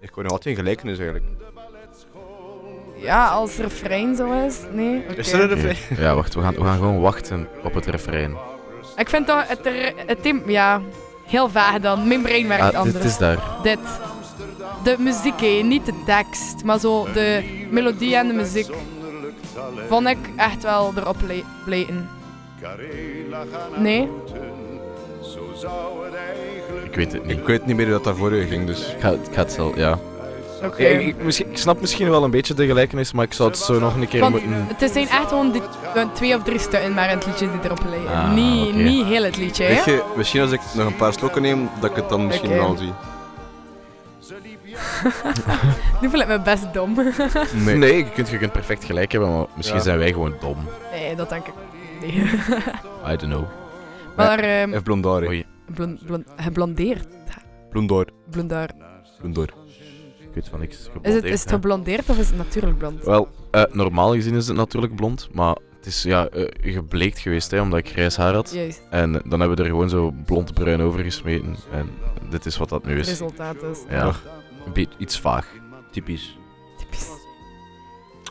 Ik 0.00 0.10
kon 0.12 0.22
nog 0.22 0.32
altijd 0.32 0.56
een 0.56 0.60
gelijkenis 0.62 0.98
eigenlijk. 0.98 1.26
Ja, 2.96 3.28
als 3.28 3.56
refrein 3.56 4.16
zo 4.16 4.32
is. 4.46 4.58
Nee, 4.72 5.02
oké. 5.10 5.14
Is 5.18 5.32
er 5.32 5.40
een 5.40 5.48
refrein? 5.48 6.00
Ja, 6.00 6.14
wacht, 6.14 6.34
we 6.34 6.40
gaan, 6.40 6.54
we 6.54 6.64
gaan 6.64 6.76
gewoon 6.76 7.00
wachten 7.00 7.48
op 7.64 7.74
het 7.74 7.86
refrein. 7.86 8.36
Ik 8.96 9.08
vind 9.08 9.26
dat 9.26 9.48
het, 9.48 9.66
er, 9.66 9.92
het 10.06 10.22
thema... 10.22 10.40
Ja, 10.46 10.80
heel 11.26 11.48
vaag 11.48 11.78
dan. 11.80 12.08
Mijn 12.08 12.22
brein 12.22 12.48
werkt 12.48 12.62
Ah, 12.64 12.74
anders. 12.74 12.96
dit 12.96 13.04
is 13.04 13.18
daar. 13.18 13.38
Dit. 13.62 13.78
De 14.84 14.96
muziek, 14.98 15.40
hé. 15.40 15.60
niet 15.62 15.86
de 15.86 16.02
tekst, 16.06 16.64
maar 16.64 16.78
zo 16.78 17.06
de 17.12 17.44
melodie 17.70 18.16
en 18.16 18.28
de 18.28 18.34
muziek. 18.34 18.68
Vond 19.88 20.06
ik 20.06 20.18
echt 20.36 20.62
wel 20.62 20.92
erop 20.96 21.16
le-. 21.66 21.84
Nee? 23.76 24.08
Ik 26.84 26.94
weet 26.94 27.12
het 27.12 27.26
niet. 27.26 27.38
Ik 27.38 27.46
weet 27.46 27.66
niet 27.66 27.76
meer 27.76 27.88
dat 27.90 28.04
dat 28.04 28.16
voor 28.16 28.32
u 28.32 28.44
ging, 28.46 28.66
dus... 28.66 28.92
Ik 28.94 29.00
ga, 29.00 29.10
ik 29.10 29.18
ga 29.32 29.40
het 29.42 29.52
zelf, 29.52 29.76
ja. 29.76 29.98
Oké. 30.64 30.82
Ja, 30.82 30.88
ik, 30.88 31.06
ik- 31.06 31.22
misschien- 31.22 31.50
ik 31.50 31.58
snap 31.58 31.80
misschien 31.80 32.10
wel 32.10 32.24
een 32.24 32.30
beetje 32.30 32.54
de 32.54 32.66
gelijkenis, 32.66 33.12
maar 33.12 33.24
ik 33.24 33.32
zou 33.32 33.48
het 33.48 33.58
zo 33.58 33.78
nog 33.78 33.94
een 33.94 34.08
keer 34.08 34.20
Want 34.20 34.32
moeten... 34.32 34.66
het 34.76 34.90
zijn 34.92 35.08
echt 35.08 35.28
gewoon 35.28 35.50
die, 35.52 35.62
twee 36.12 36.34
of 36.36 36.42
drie 36.42 36.58
stukken 36.58 36.94
maar 36.94 37.10
in 37.10 37.16
het 37.16 37.26
liedje 37.26 37.50
die 37.50 37.60
erop 37.64 37.80
liggen. 37.90 38.10
Ah, 38.16 38.32
niet, 38.34 38.74
niet 38.74 39.04
heel 39.06 39.22
het 39.22 39.36
liedje, 39.36 39.64
hè? 39.64 39.74
Weet 39.74 39.84
je, 39.84 40.02
misschien 40.16 40.40
als 40.40 40.50
ik 40.52 40.60
nog 40.74 40.86
een 40.86 40.96
paar 40.96 41.12
slokken 41.12 41.42
neem, 41.42 41.68
dat 41.80 41.90
ik 41.90 41.96
het 41.96 42.08
dan 42.08 42.26
misschien 42.26 42.50
wel 42.50 42.76
zie. 42.76 42.92
Nu 46.00 46.10
voel 46.10 46.20
ik 46.20 46.26
me 46.28 46.40
best 46.40 46.72
dom. 46.72 46.94
Nee, 47.52 47.74
nee 47.76 47.96
je, 47.96 48.10
kunt, 48.10 48.28
je 48.28 48.38
kunt 48.38 48.52
perfect 48.52 48.84
gelijk 48.84 49.12
hebben, 49.12 49.32
maar 49.36 49.46
misschien 49.54 49.78
Ja. 49.78 49.84
zijn 49.84 49.98
wij 49.98 50.12
gewoon 50.12 50.34
dom. 50.40 50.56
nee, 50.92 51.14
dat 51.14 51.28
denk 51.28 51.46
ik 51.46 51.52
niet. 52.06 52.14
I 53.06 53.16
don't 53.16 53.20
know. 53.20 53.44
maar 54.16 54.38
ehm 54.38 54.68
Even 54.68 54.82
blondaar, 54.82 55.20
hè. 55.20 55.26
Oei, 55.28 55.44
blond, 55.74 56.06
blond, 56.06 56.26
geblondeerd. 56.36 57.06
Blondaar. 57.70 58.06
Blondaar. 58.30 58.70
Blondaar. 59.20 59.48
ik 60.20 60.28
weet 60.34 60.48
van 60.48 60.60
niks. 60.60 60.76
Is 60.76 60.82
het, 60.84 60.92
Geblondeerd, 60.92 61.24
is 61.24 61.40
het 61.40 61.48
ja. 61.48 61.54
geblondeerd 61.54 62.08
of 62.10 62.18
is 62.18 62.26
het 62.28 62.36
natuurlijk 62.36 62.78
blond? 62.78 63.04
Wel, 63.04 63.28
eh, 63.50 63.62
normaal 63.72 64.12
gezien 64.14 64.34
is 64.34 64.46
het 64.48 64.56
natuurlijk 64.56 64.94
blond, 64.96 65.28
maar 65.32 65.56
Het 65.76 65.86
is 65.86 66.02
ja, 66.02 66.26
eh, 66.28 66.72
gebleekt 66.72 67.18
geweest, 67.18 67.50
hè, 67.50 67.60
omdat 67.60 67.78
ik 67.78 67.88
grijs 67.88 68.16
haar 68.16 68.34
had. 68.34 68.50
Juist. 68.52 68.82
En 68.90 69.12
dan 69.12 69.40
hebben 69.40 69.56
we 69.56 69.62
er 69.62 69.68
gewoon 69.68 69.88
zo 69.88 70.12
blond-bruin 70.24 70.80
over 70.82 71.00
gesmeten. 71.04 71.56
En 71.72 71.90
dit 72.30 72.46
is 72.46 72.56
wat 72.56 72.68
dat 72.68 72.84
nu 72.84 72.90
Het 72.96 73.00
is. 73.00 73.08
resultaat 73.08 73.62
is. 73.62 73.78
Ja, 73.90 74.06
een 74.66 74.72
beetje 74.72 74.98
iets 74.98 75.20
vaag. 75.20 75.46
Typisch. 75.90 76.38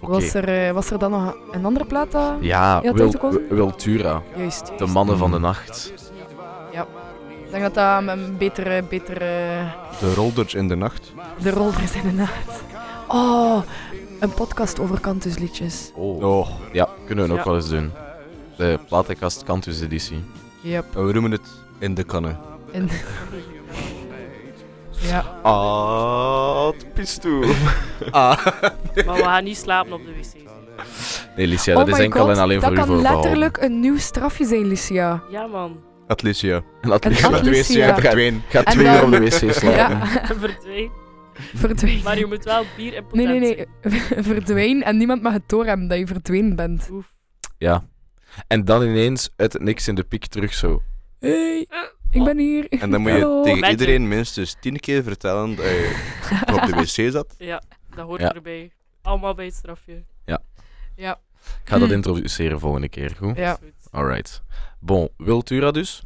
Was, 0.01 0.33
er, 0.33 0.67
eh, 0.67 0.71
was 0.73 0.91
er 0.91 0.99
dan 0.99 1.11
nog 1.11 1.35
een 1.51 1.65
andere 1.65 1.85
plaat? 1.85 2.11
dat 2.11 2.33
Ja, 2.39 2.81
Wil? 2.81 3.11
Wiltura. 3.49 4.21
Juist, 4.35 4.71
De 4.77 4.85
mannen 4.85 5.17
van 5.17 5.31
de 5.31 5.39
nacht. 5.39 5.93
Ja. 6.71 6.87
Ik 7.45 7.51
denk 7.53 7.63
dat 7.63 7.73
dat 7.73 8.17
een 8.17 8.37
betere, 8.37 8.83
betere... 8.89 9.19
De 9.99 10.13
Rolders 10.15 10.53
in 10.53 10.67
de 10.67 10.75
nacht. 10.75 11.13
De 11.41 11.49
rolders 11.51 11.93
in 11.95 12.01
de 12.09 12.13
nacht. 12.15 12.63
Oh, 13.07 13.61
een 14.19 14.33
podcast 14.33 14.79
over 14.79 14.99
kantusliedjes. 14.99 15.91
Oh. 15.95 16.47
Ja, 16.71 16.89
kunnen 17.05 17.25
we 17.25 17.31
ook 17.31 17.37
Ja. 17.37 17.43
wel 17.43 17.55
eens 17.55 17.69
doen. 17.69 17.91
De 18.57 18.79
platenkast 18.87 19.43
Cantus 19.43 19.81
editie. 19.81 20.23
Yep. 20.61 20.85
We 20.93 21.13
noemen 21.13 21.31
het 21.31 21.47
in 21.79 21.93
de 21.93 22.03
kannen. 22.03 22.37
In... 22.71 22.89
ja. 24.99 25.19
Ah, 25.43 26.65
het 26.67 26.93
pist 26.93 27.21
toe. 27.21 27.45
Ah. 28.11 28.45
Maar 29.05 29.15
we 29.15 29.23
gaan 29.23 29.43
niet 29.43 29.57
slapen 29.57 29.93
op 29.93 30.01
de 30.05 30.11
wc. 30.11 30.45
Nee, 31.35 31.47
Licia, 31.47 31.73
dat 31.75 31.83
oh 31.83 31.89
is 31.97 32.03
enkel 32.03 32.25
god, 32.25 32.35
en 32.35 32.41
alleen 32.41 32.59
dat 32.59 32.63
voor 32.65 32.73
u 32.73 32.77
kan 32.77 32.87
voorbehouden. 32.87 33.21
letterlijk 33.23 33.57
een 33.57 33.79
nieuw 33.79 33.97
strafje 33.97 34.45
zijn, 34.45 34.67
Lucia. 34.67 35.23
Ja, 35.31 35.47
man. 35.47 35.79
Atlicia. 36.07 36.61
En 36.81 36.91
Atlicia. 36.91 37.27
En 37.27 37.33
Atlicia. 37.33 37.87
Gaat 37.87 37.99
verdwenen. 38.01 38.43
Gaat 38.49 38.65
En 38.65 38.71
twee 38.71 38.85
dan- 38.85 38.95
uur 38.95 39.03
op 39.03 39.11
de 39.11 39.19
wc 39.19 39.53
slapen. 39.53 39.97
Ja. 40.07 40.89
Verdween. 41.55 42.01
Maar 42.03 42.17
je 42.17 42.25
moet 42.25 42.43
wel 42.43 42.63
bier 42.77 42.95
en 42.95 43.03
Nee, 43.11 43.27
nee, 43.27 43.39
potentie. 43.81 44.15
nee. 44.15 44.23
Verdween 44.23 44.83
en 44.83 44.97
niemand 44.97 45.21
mag 45.21 45.33
het 45.33 45.43
doorhebben 45.49 45.87
dat 45.87 45.97
je 45.97 46.07
verdwenen 46.07 46.55
bent. 46.55 46.89
Ja. 47.57 47.83
En 48.47 48.65
dan 48.65 48.81
ineens 48.81 49.29
uit 49.35 49.53
het 49.53 49.61
niks 49.61 49.87
in 49.87 49.95
de 49.95 50.03
piek 50.03 50.25
terug 50.25 50.53
zo. 50.53 50.81
Hey, 51.19 51.67
ik 52.11 52.23
ben 52.23 52.37
hier. 52.37 52.67
En 52.69 52.91
dan 52.91 53.01
moet 53.01 53.11
je 53.11 53.19
Hallo. 53.19 53.43
tegen 53.43 53.69
iedereen 53.69 54.07
minstens 54.07 54.55
tien 54.59 54.79
keer 54.79 55.03
vertellen 55.03 55.55
dat 55.55 55.65
je 55.65 56.01
op 56.61 56.61
de 56.65 56.71
wc 56.75 57.11
zat. 57.11 57.35
Ja, 57.37 57.61
dat 57.95 58.05
hoort 58.05 58.21
Ja. 58.21 58.33
erbij. 58.33 58.71
Allemaal 59.01 59.33
bij 59.33 59.45
het 59.45 59.53
strafje. 59.53 60.03
Ja. 60.25 60.41
Ja. 60.95 61.19
Ik 61.63 61.69
ga 61.69 61.77
dat 61.77 61.87
Hm. 61.87 61.93
introduceren 61.93 62.59
volgende 62.59 62.89
keer, 62.89 63.15
goed? 63.17 63.37
Ja. 63.37 63.57
Alright. 63.91 64.41
Bon, 64.79 65.09
Wiltura 65.17 65.71
dus. 65.71 66.03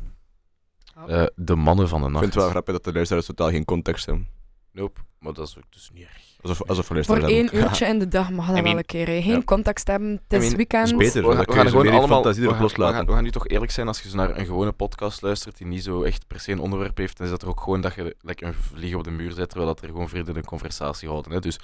Eh, 1.07 1.23
de 1.35 1.55
mannen 1.55 1.87
van 1.89 1.99
de 2.01 2.05
Ik 2.07 2.11
nacht. 2.11 2.23
vind 2.23 2.33
het 2.33 2.43
wel 2.43 2.51
grappig 2.51 2.73
dat 2.73 2.83
de 2.83 2.93
luisteraars 2.93 3.25
totaal 3.25 3.49
geen 3.49 3.65
context 3.65 4.05
hebben. 4.05 4.27
Nope, 4.71 4.99
maar 5.19 5.33
dat 5.33 5.47
is 5.47 5.57
ook 5.57 5.63
dus 5.69 5.89
niet 5.93 6.03
erg. 6.03 6.30
Alsof, 6.41 6.67
alsof 6.67 6.87
we 6.87 7.03
Voor 7.03 7.17
één 7.17 7.43
hebben. 7.45 7.61
uurtje 7.63 7.85
in 7.85 7.99
de 7.99 8.07
dag 8.07 8.29
mag 8.31 8.47
dat 8.47 8.57
I 8.57 8.61
wel 8.61 8.77
een 8.77 8.85
keer. 8.85 9.07
hè. 9.07 9.21
Geen 9.21 9.31
ja. 9.31 9.41
context 9.45 9.87
hebben. 9.87 10.09
Het 10.11 10.21
I 10.33 10.35
is 10.35 10.41
mean, 10.43 10.55
weekend. 10.55 10.87
is 10.87 10.95
beter. 10.95 11.21
We, 11.21 11.27
dan 11.27 11.35
gaan- 11.35 11.45
we 11.45 11.53
gaan 11.53 11.67
gewoon 11.67 11.87
allemaal... 11.87 12.07
fantasie 12.07 12.41
We 12.41 12.47
erop 12.47 12.57
gaan, 12.71 12.87
we, 12.87 12.93
gaan, 12.93 13.05
we 13.05 13.11
gaan 13.11 13.23
nu 13.23 13.31
toch 13.31 13.47
eerlijk 13.47 13.71
zijn 13.71 13.87
als 13.87 14.01
je 14.01 14.09
zo 14.09 14.15
naar 14.15 14.37
een 14.37 14.45
gewone 14.45 14.71
podcast 14.71 15.21
luistert 15.21 15.57
die 15.57 15.67
niet 15.67 15.83
zo 15.83 16.03
echt 16.03 16.27
per 16.27 16.39
se 16.39 16.51
een 16.51 16.59
onderwerp 16.59 16.97
heeft, 16.97 17.17
dan 17.17 17.25
is 17.25 17.31
dat 17.31 17.41
er 17.41 17.47
ook 17.47 17.61
gewoon 17.61 17.81
dat 17.81 17.93
je 17.95 18.15
lekker 18.21 18.47
een 18.47 18.53
vlieg 18.53 18.95
op 18.95 19.03
de 19.03 19.11
muur 19.11 19.31
zet, 19.31 19.49
terwijl 19.49 19.71
dat 19.73 19.81
er 19.81 19.87
gewoon 19.89 20.09
vrienden 20.09 20.35
een 20.35 20.45
conversatie 20.45 21.07
houden. 21.09 21.31
Hè? 21.31 21.39
Dus... 21.39 21.59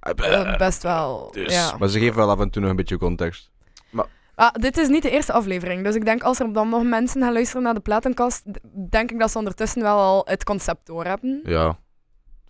Eh, 0.00 0.56
best 0.56 0.82
wel. 0.82 1.30
Dus- 1.32 1.52
Ja. 1.54 1.76
Maar 1.78 1.88
ze 1.88 1.98
geven 1.98 2.16
wel 2.16 2.30
af 2.30 2.40
en 2.40 2.50
toe 2.50 2.60
nog 2.62 2.70
een 2.70 2.76
beetje 2.76 2.98
context. 2.98 3.50
Ah, 4.34 4.52
dit 4.52 4.76
is 4.76 4.88
niet 4.88 5.02
de 5.02 5.10
eerste 5.10 5.32
aflevering. 5.32 5.84
Dus 5.84 5.94
ik 5.94 6.04
denk 6.04 6.22
als 6.22 6.40
er 6.40 6.52
dan 6.52 6.68
nog 6.68 6.82
mensen 6.82 7.20
gaan 7.22 7.32
luisteren 7.32 7.62
naar 7.62 7.74
de 7.74 7.80
platenkast, 7.80 8.42
denk 8.90 9.10
ik 9.10 9.18
dat 9.18 9.30
ze 9.30 9.38
ondertussen 9.38 9.82
wel 9.82 9.96
al 9.98 10.22
het 10.24 10.44
concept 10.44 10.86
doorhebben. 10.86 11.40
Ja. 11.44 11.78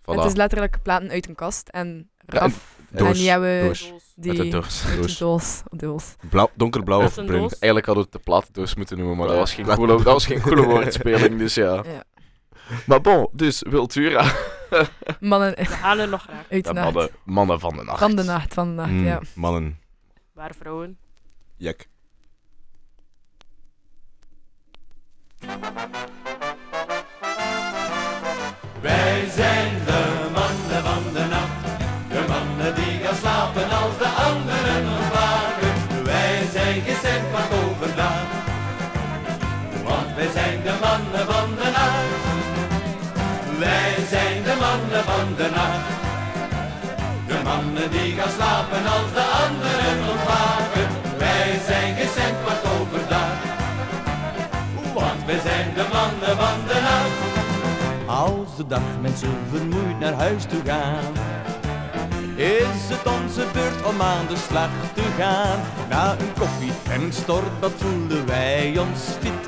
Voilà. 0.03 0.15
Het 0.15 0.25
is 0.25 0.33
letterlijk 0.33 0.77
platen 0.81 1.09
uit 1.09 1.27
een 1.27 1.35
kast. 1.35 1.67
En 1.69 2.09
Ja, 2.27 2.39
Raf 2.39 2.75
en- 2.91 2.97
en 2.97 3.05
doos. 3.05 3.23
Jelle, 3.23 3.61
Doos. 3.63 3.91
die... 4.15 4.31
Met 4.31 4.39
een 4.41 4.49
doos. 4.49 4.83
Uit 4.85 4.93
de 4.95 4.99
Doos. 5.01 5.17
doos. 5.17 5.61
doos. 5.69 6.15
Blauw, 6.29 6.49
donkerblauw 6.55 7.03
of 7.03 7.13
bruin. 7.13 7.29
Eigenlijk 7.41 7.85
hadden 7.85 8.03
we 8.03 8.09
het 8.11 8.11
de 8.11 8.19
platendoos 8.19 8.75
moeten 8.75 8.97
noemen, 8.97 9.17
maar 9.17 9.27
dat 9.27 9.37
was 9.37 9.53
geen 9.53 9.65
coole, 9.65 9.87
dat 9.87 10.03
was 10.03 10.25
geen 10.25 10.41
coole 10.41 10.61
woordspeling, 10.71 11.37
dus 11.37 11.53
ja. 11.53 11.83
Ja. 11.85 12.03
Maar 12.85 13.01
bon, 13.01 13.27
dus 13.31 13.61
Wiltura. 13.69 14.31
Mannen 15.19 15.53
We 15.55 15.65
er 16.01 16.07
nog 16.09 16.21
graag. 16.21 16.45
uit 16.51 16.63
De 16.65 16.73
de 16.73 16.79
nacht. 16.79 16.93
mannen, 16.93 17.09
mannen 17.23 17.59
van 17.59 17.75
de 17.75 17.83
nacht. 17.83 17.99
Van 17.99 18.15
de 18.15 18.23
nacht, 18.23 18.53
van 18.53 18.67
de 18.67 18.73
nacht, 18.73 18.89
Mm, 18.91 19.05
ja. 19.05 19.21
Mannen. 19.35 19.79
Waar 20.33 20.51
vrouwen. 20.55 20.97
Jek. 21.57 21.87
Wij 28.83 29.29
zijn 29.35 29.69
de 29.85 30.01
mannen 30.33 30.81
van 30.87 31.03
de 31.13 31.25
nacht. 31.35 31.63
De 32.13 32.21
mannen 32.27 32.75
die 32.75 32.95
gaan 33.03 33.15
slapen 33.15 33.69
als 33.81 33.95
de 34.03 34.09
anderen 34.27 34.83
ontwaken. 34.97 35.73
Wij 36.03 36.37
zijn 36.53 36.81
gezend 36.87 37.25
wat 37.33 37.49
overdag. 37.63 38.23
Want 39.83 40.09
wij 40.15 40.29
zijn 40.33 40.61
de 40.67 40.73
mannen 40.85 41.25
van 41.31 41.49
de 41.59 41.69
nacht. 41.79 42.23
Wij 43.59 43.95
zijn 44.13 44.43
de 44.47 44.55
mannen 44.65 45.03
van 45.11 45.27
de 45.39 45.49
nacht. 45.59 45.89
De 47.27 47.37
mannen 47.43 47.91
die 47.91 48.13
gaan 48.17 48.33
slapen 48.37 48.83
als 48.95 49.09
de 49.17 49.25
anderen 49.43 49.97
ontwaken. 50.11 50.87
Wij 51.17 51.49
zijn 51.67 51.95
gezend 51.95 52.37
wat 52.45 52.61
overdag. 52.75 53.35
Want 54.93 55.19
wij 55.25 55.39
zijn 55.47 55.67
de 55.77 55.85
mannen 55.93 56.35
van 56.41 56.57
de 56.67 56.79
nacht. 56.89 57.22
Als 58.23 58.55
de 58.57 58.67
dag 58.67 58.81
mensen 59.01 59.37
vermoeid 59.49 59.99
naar 59.99 60.13
huis 60.13 60.43
toe 60.43 60.61
gaan, 60.65 61.13
is 62.35 62.81
het 62.93 63.05
onze 63.19 63.45
beurt 63.53 63.85
om 63.85 64.01
aan 64.01 64.27
de 64.27 64.37
slag 64.47 64.69
te 64.93 65.03
gaan. 65.17 65.59
Na 65.89 66.11
een 66.11 66.33
koffie 66.39 66.71
en 66.89 67.01
een 67.01 67.13
stortbad 67.13 67.71
voelen 67.77 68.25
wij 68.25 68.77
ons 68.77 69.01
fit, 69.19 69.43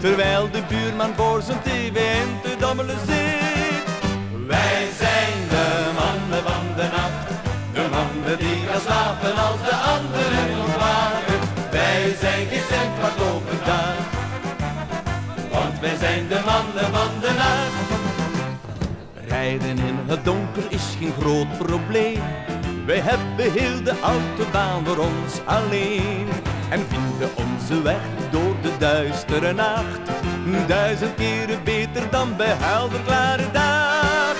terwijl 0.00 0.50
de 0.50 0.62
buurman 0.68 1.12
voor 1.16 1.42
zijn 1.42 1.60
tv 1.62 1.96
in 2.22 2.30
te 2.42 2.56
dommelen 2.58 2.98
zit. 3.06 3.86
Wij 4.46 4.82
zijn 5.02 5.36
de 5.54 5.66
mannen 5.98 6.42
van 6.48 6.64
de 6.76 6.88
nacht, 6.96 7.28
de 7.72 7.84
mannen 7.90 8.38
die 8.38 8.60
gaan 8.68 8.80
slapen 8.80 9.34
als 9.46 9.60
de 9.68 9.76
anderen 9.94 10.48
ontwaken. 10.64 11.40
Wij 11.70 12.16
zijn 12.20 12.46
geen 12.50 12.66
cent 12.70 12.94
wat 13.00 13.16
overdag, 13.30 13.96
want 15.52 15.80
wij 15.80 15.96
zijn 15.96 16.28
de 16.28 16.40
mannen 16.44 16.92
van. 16.94 17.07
Rijden 19.48 19.78
in 19.78 19.98
het 20.06 20.24
donker 20.24 20.62
is 20.68 20.82
geen 20.98 21.12
groot 21.20 21.58
probleem. 21.58 22.20
Wij 22.86 22.98
hebben 22.98 23.52
heel 23.52 23.82
de 23.82 23.94
autobaan 24.00 24.86
voor 24.86 24.98
ons 24.98 25.32
alleen. 25.44 26.28
En 26.68 26.80
vinden 26.88 27.30
onze 27.36 27.82
weg 27.82 28.00
door 28.30 28.54
de 28.62 28.72
duistere 28.78 29.52
nacht. 29.52 30.00
Duizend 30.66 31.14
keren 31.14 31.64
beter 31.64 32.10
dan 32.10 32.36
bij 32.36 32.54
helder 32.58 33.00
klare 33.04 33.50
dag. 33.52 34.36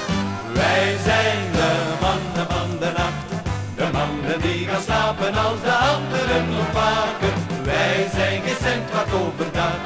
Wij 0.53 0.97
zijn 1.05 1.53
de 1.53 1.73
mannen 2.01 2.47
van 2.55 2.71
de 2.79 2.93
nacht. 2.97 3.29
De 3.77 3.89
mannen 3.93 4.41
die 4.41 4.67
gaan 4.67 4.83
slapen 4.83 5.35
als 5.35 5.61
de 5.61 5.73
anderen 5.73 6.45
ontwaken. 6.61 7.33
Wij 7.65 8.09
zijn 8.15 8.43
geen 8.43 8.57
cent 8.63 8.91
wat 8.93 9.21
overdag. 9.21 9.81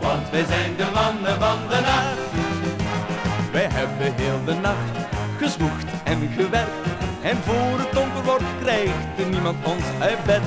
Want 0.00 0.30
wij 0.30 0.44
zijn 0.48 0.76
de 0.76 0.86
mannen 0.94 1.40
van 1.40 1.58
de 1.68 1.80
nacht. 1.80 2.29
De 4.44 4.54
nacht 4.54 4.96
gesmoegd 5.38 5.84
en 6.04 6.30
gewerkt. 6.36 6.86
En 7.22 7.36
voor 7.36 7.78
het 7.78 7.92
donker 7.92 8.24
wordt 8.24 8.44
krijgt 8.62 9.18
er 9.18 9.26
niemand 9.26 9.56
ons 9.64 9.84
uit 9.98 10.24
bed. 10.24 10.42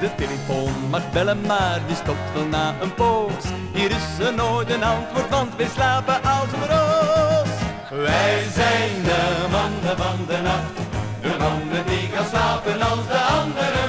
De 0.00 0.10
telefoon 0.14 0.72
mag 0.90 1.10
bellen, 1.12 1.40
maar 1.46 1.80
die 1.86 1.96
stopt 1.96 2.32
wel 2.34 2.46
na 2.46 2.74
een 2.80 2.94
poos. 2.94 3.44
Hier 3.72 3.90
is 3.90 4.26
er 4.26 4.34
nooit 4.34 4.70
een 4.70 4.84
antwoord, 4.84 5.28
want 5.30 5.56
wij 5.56 5.68
slapen 5.74 6.22
als 6.22 6.50
een 6.52 6.68
roos. 6.74 7.52
Wij 7.90 8.42
zijn 8.54 9.02
de 9.02 9.22
mannen 9.50 9.96
van 9.96 10.18
de 10.26 10.38
nacht. 10.42 10.76
De 11.20 11.34
mannen 11.38 11.84
die 11.86 12.08
gaan 12.14 12.26
slapen 12.26 12.82
als 12.82 13.06
de 13.06 13.20
anderen 13.40 13.83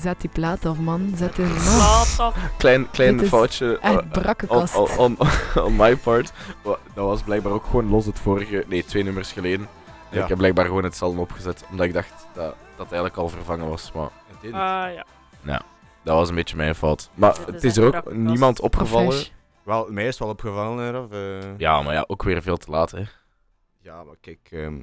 Zet 0.00 0.20
die 0.20 0.30
plaat 0.30 0.66
af, 0.66 0.78
man. 0.78 1.12
Zet 1.16 1.36
die 1.36 1.46
Plaat 1.46 2.14
af. 2.18 2.36
Klein, 2.58 2.90
klein 2.90 3.12
Dit 3.16 3.22
is 3.22 3.28
foutje. 3.28 3.78
echt 3.78 3.94
eh, 4.00 4.10
brakkenkast. 4.10 4.74
On, 4.76 4.88
on, 4.98 5.16
on, 5.18 5.28
on 5.64 5.76
my 5.76 5.96
part. 5.96 6.32
Dat 6.62 6.78
was 6.94 7.22
blijkbaar 7.22 7.52
ook 7.52 7.64
gewoon 7.64 7.88
los 7.88 8.06
het 8.06 8.18
vorige... 8.18 8.64
Nee, 8.68 8.84
twee 8.84 9.02
nummers 9.02 9.32
geleden. 9.32 9.68
Ja. 10.10 10.22
Ik 10.22 10.28
heb 10.28 10.38
blijkbaar 10.38 10.64
gewoon 10.64 10.84
hetzelfde 10.84 11.20
opgezet. 11.20 11.64
Omdat 11.70 11.86
ik 11.86 11.92
dacht 11.92 12.26
dat 12.34 12.54
dat 12.76 12.86
eigenlijk 12.86 13.16
al 13.16 13.28
vervangen 13.28 13.68
was. 13.68 13.92
Maar 13.92 14.08
Ah 14.44 14.94
ja. 14.94 15.04
ja, 15.42 15.62
dat 16.02 16.14
was 16.16 16.28
een 16.28 16.34
beetje 16.34 16.56
mijn 16.56 16.74
fout. 16.74 17.10
Maar 17.14 17.30
is 17.38 17.44
het 17.46 17.64
is 17.64 17.76
er 17.76 17.84
ook 17.96 18.12
niemand 18.12 18.60
opgevallen. 18.60 19.24
Wel, 19.62 19.86
mij 19.90 20.02
is 20.02 20.08
het 20.10 20.18
wel 20.18 20.28
opgevallen, 20.28 20.84
hè, 20.84 20.90
Raf. 20.90 21.10
eh. 21.10 21.58
Ja, 21.58 21.82
maar 21.82 21.94
ja, 21.94 22.04
ook 22.06 22.22
weer 22.22 22.42
veel 22.42 22.56
te 22.56 22.70
laat, 22.70 22.90
hè. 22.90 23.02
Ja, 23.80 24.04
maar 24.04 24.14
kijk... 24.20 24.38
ehm, 24.50 24.76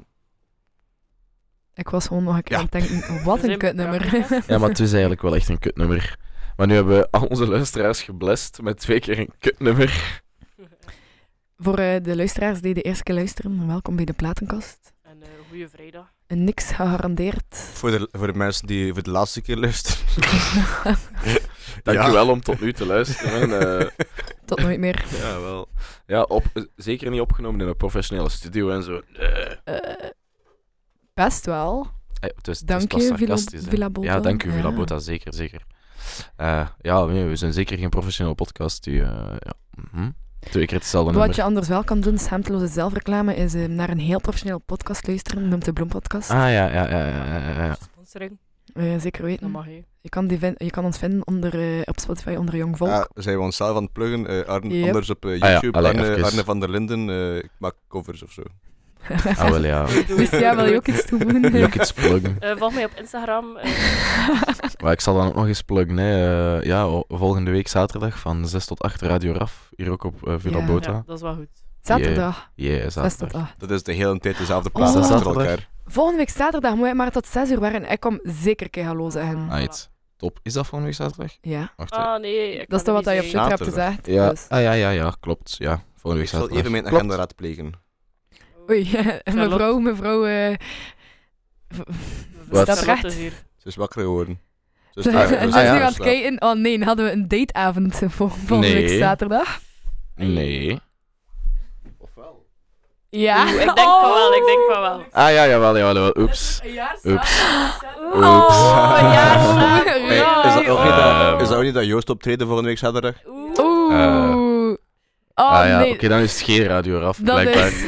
Ik 1.75 1.89
was 1.89 2.07
gewoon 2.07 2.23
nog 2.23 2.35
een 2.35 2.43
keer 2.43 2.57
Ja. 2.57 2.63
aan 2.63 2.67
het 2.71 2.89
denken, 2.89 3.23
wat 3.23 3.43
een 3.43 3.57
kutnummer. 3.57 4.13
Ja, 4.47 4.57
maar 4.57 4.69
het 4.69 4.79
is 4.79 4.91
eigenlijk 4.91 5.21
wel 5.21 5.35
echt 5.35 5.49
een 5.49 5.59
kutnummer. 5.59 6.17
Maar 6.55 6.67
nu 6.67 6.73
hebben 6.73 6.97
we 6.97 7.07
al 7.11 7.25
onze 7.25 7.47
luisteraars 7.47 8.01
geblest 8.01 8.61
met 8.61 8.79
twee 8.79 8.99
keer 8.99 9.19
een 9.19 9.33
kutnummer. 9.39 10.21
Voor 11.57 11.77
eh, 11.77 12.03
de 12.03 12.15
luisteraars 12.15 12.61
die 12.61 12.73
de 12.73 12.81
eerste 12.81 13.03
keer 13.03 13.15
luisteren, 13.15 13.67
welkom 13.67 13.95
bij 13.95 14.05
de 14.05 14.13
platenkast. 14.13 14.93
En 15.01 15.17
eh 15.21 15.27
goeie 15.49 15.67
vrijdag. 15.67 16.13
En 16.27 16.43
niks 16.43 16.65
gegarandeerd. 16.71 17.55
voor, 17.73 17.91
de, 17.91 18.09
voor 18.11 18.27
de 18.27 18.37
mensen 18.37 18.67
die 18.67 18.93
voor 18.93 19.03
de 19.03 19.09
laatste 19.11 19.41
keer 19.41 19.57
luisteren. 19.57 20.05
Dankjewel 21.83 22.29
om 22.29 22.41
tot 22.41 22.59
nu 22.61 22.73
te 22.73 22.85
luisteren. 22.85 23.79
eh. 23.79 23.87
Tot 24.45 24.59
nooit 24.61 24.79
meer. 24.79 25.05
ja, 25.21 25.41
wel. 25.41 25.67
Ja, 26.05 26.21
op, 26.21 26.43
zeker 26.75 27.09
niet 27.09 27.21
opgenomen 27.21 27.61
in 27.61 27.67
een 27.67 27.77
professionele 27.77 28.29
studio 28.29 28.69
en 28.69 28.83
zo. 28.83 29.01
Best 31.15 31.45
wel. 31.45 31.87
Eh, 32.19 32.29
het 32.35 32.47
is- 32.47 32.59
het 32.59 32.67
Dank 32.67 32.91
was 32.91 33.07
je, 33.07 33.15
Villa-. 33.17 33.37
Villa 33.69 33.89
Bota. 33.89 34.07
Ja, 34.13 34.19
dank 34.19 34.43
u, 34.43 34.51
Villa. 34.51 34.71
Bota, 34.71 34.99
zeker, 34.99 35.33
zeker. 35.33 35.61
Eh, 36.35 36.67
ja, 36.81 37.05
we 37.07 37.35
zijn 37.35 37.53
zeker 37.53 37.77
geen 37.77 37.89
professionele 37.89 38.35
podcast 38.35 38.83
die... 38.83 39.01
eh, 39.01 39.35
ja, 39.39 39.53
mhm. 39.91 40.09
Twee 40.39 40.65
keer 40.65 40.77
hetzelfde 40.77 41.09
Wat 41.11 41.19
nummer. 41.19 41.35
je 41.35 41.43
anders 41.43 41.67
wel 41.67 41.83
kan 41.83 41.99
doen, 42.01 42.17
schaamteloze 42.17 42.67
zelfreclame, 42.67 43.35
is 43.35 43.53
eh, 43.53 43.65
naar 43.67 43.89
een 43.89 43.99
heel 43.99 44.19
professioneel 44.19 44.59
podcast 44.59 45.07
luisteren, 45.07 45.47
noemt 45.47 45.65
de 45.65 45.73
Bloempodcast. 45.73 46.29
Ah, 46.31 46.37
ja, 46.37 46.49
ja, 46.49 46.67
ja, 46.67 47.07
ja, 47.07 47.37
ja, 47.49 47.63
ja. 47.65 47.75
Sponsoring. 47.91 48.37
Eh, 48.73 48.83
zeker 48.99 49.21
Dat 49.21 49.29
weten. 49.29 49.51
mag 49.51 49.65
je. 49.65 49.83
Je 50.01 50.09
kan, 50.09 50.27
die 50.27 50.53
je 50.57 50.69
kan 50.69 50.85
ons 50.85 50.97
vinden 50.97 51.27
onder, 51.27 51.81
op 51.87 51.99
Spotify 51.99 52.35
onder 52.35 52.55
Jong 52.55 52.77
Volk. 52.77 52.89
Ja, 52.89 53.07
zijn 53.13 53.37
we 53.37 53.43
onszelf 53.43 53.75
aan 53.77 53.83
het 53.83 53.91
pluggen. 53.93 54.27
eh, 54.27 54.41
Arne, 54.47 54.77
Yep. 54.77 54.85
Anders 54.87 55.09
op 55.09 55.25
Ah 55.25 55.37
ja, 55.37 55.51
YouTube. 55.51 55.77
allee, 55.77 56.23
Arne, 56.23 56.43
van 56.43 56.59
der 56.59 56.69
Linden. 56.69 57.09
eh, 57.09 57.35
ik 57.35 57.49
maak 57.57 57.75
covers 57.87 58.23
of 58.23 58.31
zo. 58.31 58.41
Ah, 59.37 59.49
wel 59.49 59.63
ja. 59.75 59.85
Dus 60.07 60.29
ja, 60.29 60.55
wil 60.55 60.65
je 60.65 60.75
ook 60.75 60.87
iets 60.87 61.05
toevoegen? 61.05 61.51
Wil 61.51 61.63
ik 61.63 61.75
iets 61.75 61.91
pluggen? 61.93 62.35
Eh, 62.39 62.55
volg 62.57 62.73
mij 62.73 62.85
op 62.85 62.91
Instagram. 62.97 63.57
eh, 63.57 63.71
Maar 64.83 64.91
ik 64.91 65.01
zal 65.01 65.15
dan 65.15 65.27
ook 65.27 65.35
nog 65.35 65.47
eens 65.47 65.61
pluggen. 65.61 65.97
Hè. 65.97 66.57
Eh, 66.59 66.63
ja, 66.65 67.01
volgende 67.07 67.51
week 67.51 67.67
zaterdag 67.67 68.19
van 68.19 68.47
6 68.47 68.65
tot 68.65 68.81
8 68.81 69.01
Radio 69.01 69.33
Raf. 69.33 69.69
Hier 69.75 69.91
ook 69.91 70.03
op 70.03 70.15
Villa 70.37 70.57
Ja. 70.57 70.65
Bota. 70.65 70.91
ja, 70.91 71.03
dat 71.05 71.15
is 71.15 71.21
wel 71.21 71.35
goed. 71.35 71.47
Zaterdag. 71.81 72.49
Yeah, 72.55 72.81
6 72.81 72.93
tot 72.93 73.03
zaterdag. 73.03 73.41
8. 73.41 73.59
Dat 73.59 73.71
is 73.71 73.83
de 73.83 73.93
hele 73.93 74.19
tijd 74.19 74.37
dezelfde 74.37 74.69
Oh. 74.73 74.75
plaats 74.75 74.95
achter 75.11 75.27
elkaar. 75.37 75.69
Volgende 75.85 76.17
week 76.19 76.29
zaterdag 76.29 76.75
moet 76.75 76.87
je 76.87 76.93
maar 76.93 77.11
tot 77.11 77.27
6 77.27 77.49
uur 77.51 77.59
waren. 77.59 77.91
Ik 77.91 77.99
kom 77.99 78.19
zeker 78.23 78.69
keer 78.69 78.85
hallo 78.85 79.09
zeggen. 79.09 79.49
Right. 79.55 79.89
Top. 80.17 80.39
Is 80.43 80.53
dat 80.53 80.63
volgende 80.67 80.85
week 80.85 80.95
zaterdag? 80.95 81.31
Ja. 81.41 81.71
Wacht. 81.75 81.91
Ah 81.91 82.19
nee, 82.19 82.53
ik 82.59 82.69
Dat 82.69 82.79
is 82.79 82.85
toch 82.85 82.95
wat 82.95 83.05
je 83.05 83.11
op 83.19 83.25
Twitter 83.25 83.47
hebt 83.49 83.63
gezegd. 83.63 84.05
ja. 84.07 84.29
Dus. 84.29 84.45
Ah, 84.49 84.61
ja, 84.61 84.71
ja, 84.71 84.89
ja, 84.89 85.15
klopt. 85.19 85.55
Ja, 85.57 85.83
volgende 85.95 86.25
Ik 86.25 86.31
week 86.31 86.39
zal 86.39 86.39
zaterdag. 86.39 86.57
even 86.59 86.71
mijn 86.71 86.87
agenda 86.95 87.15
raadplegen. 87.15 87.71
Oei, 88.69 88.89
mevrouw, 89.33 89.77
mevrouw... 89.79 90.25
eh, 90.25 90.53
v- 91.69 91.79
Wat? 92.49 92.79
Recht. 92.79 93.03
is 93.03 93.15
hier. 93.15 93.31
Ze 93.57 93.67
is 93.67 93.75
wakker 93.75 94.01
geworden. 94.01 94.39
Ze 94.91 94.99
is 94.99 95.05
nu 95.05 95.11
Ah, 95.15 95.29
ja. 95.29 95.37
aan 95.39 95.49
daar 95.49 95.85
het 95.85 95.97
kijken. 95.97 96.41
Oh 96.41 96.53
nee, 96.53 96.83
hadden 96.83 97.05
we 97.05 97.11
een 97.11 97.27
dateavond 97.27 98.01
vol- 98.07 98.27
volgende 98.27 98.73
week 98.73 98.85
Nee. 98.85 98.97
zaterdag? 98.97 99.59
Nee. 100.15 100.79
Ja. 103.09 103.43
Oeh, 103.43 103.51
ik 103.51 103.57
denk 103.75 103.77
van 103.77 104.09
wel, 104.09 104.33
ik 104.35 104.45
denk 104.45 104.71
van 104.71 104.81
wel. 104.81 105.03
Ah, 105.11 105.31
ja, 105.33 105.47
jawel, 105.47 105.77
jawel, 105.77 105.93
jawel. 105.95 106.13
Oeps. 106.23 106.61
Oeps. 107.03 107.41
Oh, 108.13 108.43
Oeps. 108.43 108.57
ja. 109.13 109.37
Hey, 109.85 110.17
is, 110.47 110.53
dat 110.53 110.67
ook 110.67 110.83
niet 110.83 110.91
Ehm. 110.93 111.29
dat, 111.31 111.41
is 111.41 111.47
dat 111.47 111.57
ook 111.57 111.63
niet 111.63 111.73
dat 111.73 111.85
Joost 111.85 112.09
optreden 112.09 112.45
volgende 112.47 112.69
week 112.69 112.79
zaterdag? 112.79 113.15
Oeh. 113.27 113.53
Oh 115.37 115.45
ah 115.51 115.67
ja, 115.67 115.79
nee. 115.79 115.91
oké, 115.93 116.07
dan 116.07 116.19
is 116.19 116.31
het 116.31 116.41
geen 116.41 116.63
radio 116.63 116.99
Raf, 116.99 117.17
Dat 117.17 117.35
blijkbaar. 117.41 117.67
is 117.67 117.83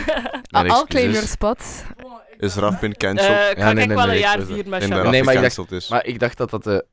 Mijn 0.49 0.69
al 0.69 0.85
claim 0.85 1.11
your 1.11 1.23
excuses. 1.23 1.29
spot. 1.31 1.85
Is 2.37 2.55
Raf 2.55 2.79
been 2.79 2.97
cancelled? 2.97 3.29
Eh, 3.31 3.47
Ja, 3.47 3.53
kan 3.53 3.73
nee, 3.75 3.83
ik 3.83 3.87
nee, 3.87 3.97
wel 3.97 4.05
nee, 4.05 4.15
een 4.15 4.21
jaar 4.21 4.39
ik- 4.39 4.45
vieren 4.45 4.69
met? 4.69 4.83
Raf 4.85 5.09
Nee, 5.09 5.23
maar 5.23 5.33
ik 5.33 5.39
gecanceld 5.39 5.71
is. 5.71 5.89
Maar 5.89 6.05
ik 6.05 6.19
dacht 6.19 6.37
dat 6.37 6.49
dat 6.49 6.63
de, 6.63 6.85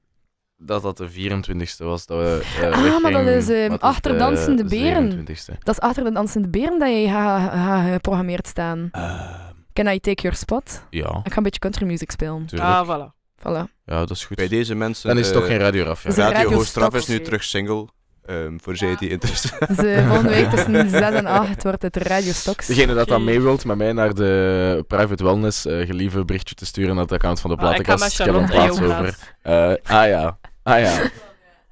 dat 0.57 0.82
dat 0.82 0.96
de 0.96 1.09
24ste 1.11 1.84
was. 1.84 2.07
Dat 2.07 2.18
we, 2.18 2.44
eh, 2.61 2.64
Ah, 2.72 2.80
maar 3.02 3.12
dat 3.12 3.24
weggingen. 3.24 3.34
is, 3.34 3.48
eh, 3.48 3.68
Wat 3.68 3.80
achter 3.80 4.12
de 4.12 4.18
dansende 4.18 4.64
beren. 4.64 5.11
27ste? 5.11 5.52
Dat 5.59 5.74
is 5.74 5.80
achter 5.80 6.05
de 6.05 6.12
dansende 6.12 6.48
beren 6.48 6.78
dat 6.78 6.88
je 6.88 7.09
gaat 7.09 7.90
geprogrammeerd 7.92 8.46
staan. 8.46 8.88
Ehm, 8.92 9.52
Can 9.72 9.86
I 9.86 10.00
take 10.00 10.22
your 10.22 10.36
spot? 10.36 10.84
ja, 10.90 11.20
Ik 11.24 11.30
ga 11.32 11.36
een 11.36 11.42
beetje 11.42 11.61
country 11.61 11.86
music 11.86 12.11
spelen. 12.11 12.46
tuurlijk. 12.46 12.70
Ah, 12.70 12.88
voilà. 12.88 13.12
Voilà. 13.38 13.72
Ja, 13.84 13.98
dat 13.98 14.11
is 14.11 14.24
goed. 14.24 14.36
Bij 14.36 14.48
deze 14.48 14.74
mensen... 14.74 15.09
Dan 15.09 15.18
is 15.18 15.26
het 15.26 15.34
eh, 15.34 15.40
toch 15.40 15.50
geen 15.50 15.59
radio 15.59 15.84
Raf, 15.84 16.02
ja. 16.02 16.09
Is 16.11 16.16
Radio 16.16 16.32
Radio 16.42 16.57
Host 16.57 16.76
Raf 16.76 16.94
is 16.94 17.07
nu 17.07 17.20
terug 17.20 17.44
single. 17.44 17.88
Ehm, 18.27 18.59
voor 18.59 18.77
zij 18.77 18.97
die 18.99 19.09
interesse 19.09 19.49
Dus 19.77 20.05
volgende 20.07 20.29
week 20.29 20.51
tussen 20.51 20.91
6 20.91 21.01
en 21.01 21.27
8 21.27 21.62
wordt 21.62 21.83
het 21.83 21.97
Radio 21.97 22.33
Stocks. 22.33 22.66
Degene 22.66 22.95
dat 22.95 23.09
dan 23.09 23.25
mee 23.25 23.41
wilt 23.41 23.64
met 23.64 23.77
mij 23.77 23.93
naar 23.93 24.14
de 24.14 24.85
private 24.89 25.25
wellness, 25.25 25.66
eh 25.66 25.87
gelieve 25.87 26.25
berichtje 26.25 26.55
te 26.55 26.66
sturen 26.66 26.95
naar 26.95 27.05
het 27.05 27.12
account 27.12 27.41
van 27.41 27.51
de 27.51 27.57
Ah, 27.57 27.77
ik 27.77 27.87
ga 27.87 27.97
met 27.97 28.14
platenkast. 28.16 28.20
Ik 28.20 28.27
heb 28.27 28.35
een 28.35 28.47
plaats 28.47 28.81
over. 28.81 29.18
Eh, 29.43 29.97
ah 29.97 30.09
ja, 30.09 30.39
ah 30.62 30.81
ja. 30.81 31.11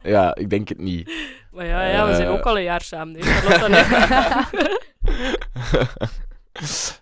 Ja, 0.03 0.35
ik 0.35 0.51
denk 0.51 0.69
het 0.69 0.79
niet. 0.79 1.13
Maar 1.53 1.67
ja, 1.67 1.83
ja, 1.87 2.07
we 2.07 2.15
zijn 2.15 2.27
Eh. 2.27 2.33
ook 2.33 2.45
al 2.45 2.57
een 2.57 2.63
jaar 2.63 2.81
samen. 2.83 3.17
ik. 3.17 3.25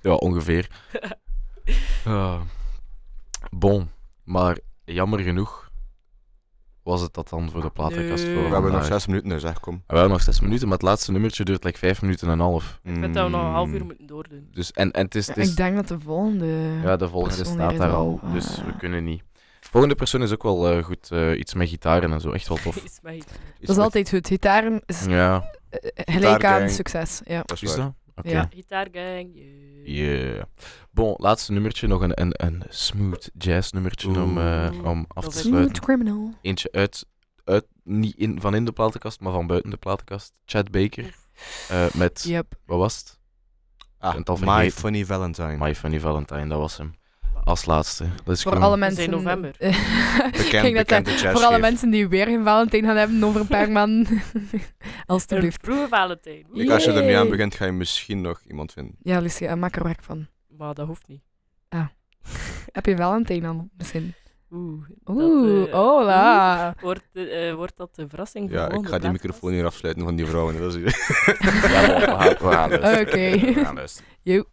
ja, 0.02 0.12
ongeveer. 0.12 0.66
Bon, 3.50 3.90
maar 4.24 4.56
jammer 4.84 5.18
genoeg 5.20 5.59
was 6.90 7.00
het 7.00 7.14
dat 7.14 7.28
dan 7.28 7.50
voor 7.50 7.60
de 7.60 7.70
platenkast 7.70 8.24
Nee. 8.24 8.34
voor 8.34 8.44
We 8.44 8.52
hebben 8.52 8.72
nog 8.72 8.84
zes 8.84 9.06
minuten, 9.06 9.28
dus 9.28 9.40
zeg, 9.42 9.60
kom. 9.60 9.74
We 9.74 9.92
hebben 9.94 10.10
nog 10.10 10.22
zes 10.22 10.40
minuten, 10.40 10.68
maar 10.68 10.76
het 10.76 10.86
laatste 10.86 11.12
nummertje 11.12 11.44
duurt 11.44 11.64
like 11.64 11.78
vijf 11.78 12.02
minuten 12.02 12.26
en 12.26 12.32
een 12.32 12.40
half. 12.40 12.80
Ik 12.84 12.92
vind 12.92 13.14
dat 13.14 13.24
we 13.24 13.30
nog 13.30 13.40
een 13.44 13.52
half 13.52 13.66
Mm. 13.68 13.74
uur 13.74 13.84
moeten 13.84 14.06
doordoen. 14.06 14.48
Dus, 14.52 14.72
en, 14.72 14.90
en 14.90 15.04
het 15.04 15.14
is, 15.14 15.26
het 15.26 15.36
is 15.36 15.50
ik 15.50 15.56
denk 15.56 15.76
dat 15.76 15.88
de 15.88 16.00
volgende... 16.00 16.46
Ja, 16.82 16.96
de 16.96 17.08
volgende 17.08 17.44
staat 17.44 17.76
daar 17.76 17.90
al, 17.92 18.18
al, 18.22 18.32
dus 18.32 18.58
eh, 18.58 18.64
we 18.64 18.76
kunnen 18.76 19.04
niet. 19.04 19.22
De 19.60 19.68
volgende 19.70 19.94
persoon 19.94 20.22
is 20.22 20.32
ook 20.32 20.42
wel 20.42 20.70
eh, 20.70 20.84
goed, 20.84 21.10
eh, 21.10 21.38
iets 21.38 21.54
met 21.54 21.68
gitaren 21.68 22.12
en 22.12 22.20
zo, 22.20 22.30
echt 22.30 22.48
wel 22.48 22.56
tof. 22.56 22.76
Iets 22.84 22.98
met 23.02 23.14
iets. 23.14 23.26
Dat 23.60 23.76
is 23.76 23.82
altijd 23.82 24.08
goed. 24.08 24.26
Gitaren 24.26 24.82
is 24.86 25.04
Ja, 25.04 25.50
gelijk 25.94 26.44
aan 26.44 26.68
succes. 26.68 27.20
Ja. 27.24 27.42
Dat 27.46 27.52
is 27.56 27.62
is 27.62 27.76
waar. 27.76 27.84
dat? 27.84 27.94
Ja. 28.22 28.48
Gitaargang. 28.54 29.30
yeah. 29.34 30.28
Yeah. 30.28 30.42
Bon, 30.90 31.14
laatste 31.16 31.52
nummertje, 31.52 31.86
nog 31.86 32.00
een, 32.02 32.20
een, 32.20 32.32
een 32.36 32.62
smooth 32.68 33.30
jazz 33.38 33.72
nummertje 33.72 34.08
om, 34.08 34.38
eh, 34.38 34.70
om 34.84 35.04
af 35.08 35.24
te 35.24 35.30
sluiten. 35.30 35.42
Smooth 35.42 35.80
criminal. 35.80 36.34
Eentje 36.42 36.68
uit, 36.72 37.06
uit 37.44 37.66
niet 37.84 38.16
in, 38.16 38.40
van 38.40 38.54
in 38.54 38.64
de 38.64 38.72
platenkast, 38.72 39.20
maar 39.20 39.32
van 39.32 39.46
buiten 39.46 39.70
de 39.70 39.76
platenkast. 39.76 40.32
Chad 40.44 40.70
Baker, 40.70 41.14
eh, 41.68 41.94
met, 41.94 42.22
Yep. 42.26 42.54
wat 42.66 42.78
was 42.78 42.98
het? 42.98 43.18
Ah, 43.98 44.40
My. 44.40 44.70
Funny 44.70 45.04
Valentine. 45.04 45.56
My 45.58 45.74
Funny 45.74 46.00
Valentine, 46.00 46.46
dat 46.46 46.58
was 46.58 46.76
hem. 46.76 46.94
Als 47.44 47.64
laatste. 47.66 48.04
Dat 48.24 48.36
is 48.36 48.42
Voor 48.42 48.52
gewoon- 48.52 48.66
alle 48.66 48.76
mensen. 48.76 48.96
zijn 48.96 49.10
november. 49.10 49.54
Net 49.58 50.72
bekende 50.72 51.10
zeggen, 51.10 51.30
voor 51.32 51.44
alle 51.44 51.58
mensen 51.58 51.90
die 51.90 52.08
weer 52.08 52.28
een 52.28 52.44
Valentijn 52.44 52.84
gaan 52.84 52.96
hebben 52.96 53.24
over 53.24 53.40
een 53.40 53.46
paar 53.46 53.70
maanden. 53.78 54.06
Een 54.50 54.60
Alsjeblieft. 55.06 55.58
vroege 55.62 55.88
Valentijn. 55.88 56.46
Kijk, 56.54 56.70
als 56.70 56.84
je 56.84 56.92
er 56.92 57.04
nu 57.04 57.12
aan 57.12 57.28
begint, 57.30 57.54
ga 57.54 57.64
je 57.64 57.72
misschien 57.72 58.20
nog 58.20 58.40
iemand 58.48 58.72
vinden. 58.72 58.94
Ja, 59.02 59.18
Lucia, 59.20 59.54
maak 59.54 59.76
er 59.76 59.82
werk 59.84 60.02
van. 60.02 60.26
Maar 60.56 60.74
dat 60.74 60.86
hoeft 60.86 61.08
niet. 61.08 61.20
Heb 62.72 62.86
je 62.86 62.96
Valentijn 62.96 63.44
al 63.44 63.68
misschien? 63.76 64.14
Oeh. 64.50 64.84
Oeh, 65.06 65.58
dat, 65.58 65.68
eh, 65.68 65.74
hola. 65.74 66.66
oeh, 66.66 66.82
Wordt, 66.82 67.02
eh, 67.12 67.48
eh, 67.48 67.54
wordt 67.54 67.76
dat 67.76 67.94
de 67.94 68.08
verrassing 68.08 68.50
voor 68.50 68.58
Ja, 68.58 68.70
ik 68.70 68.86
ga 68.86 68.98
die 68.98 69.10
microfoon 69.10 69.52
hier 69.52 69.64
afsluiten 69.64 70.04
van 70.04 70.16
die 70.16 70.26
vrouwen. 70.26 70.58
Dat 70.58 70.74
is 70.74 70.82
Ja, 70.82 71.86
maar 71.86 71.98
we 71.98 72.36
gaan, 72.36 72.70
we 72.70 72.78
gaan. 72.80 73.00
Oké. 73.00 73.30
We 74.24 74.46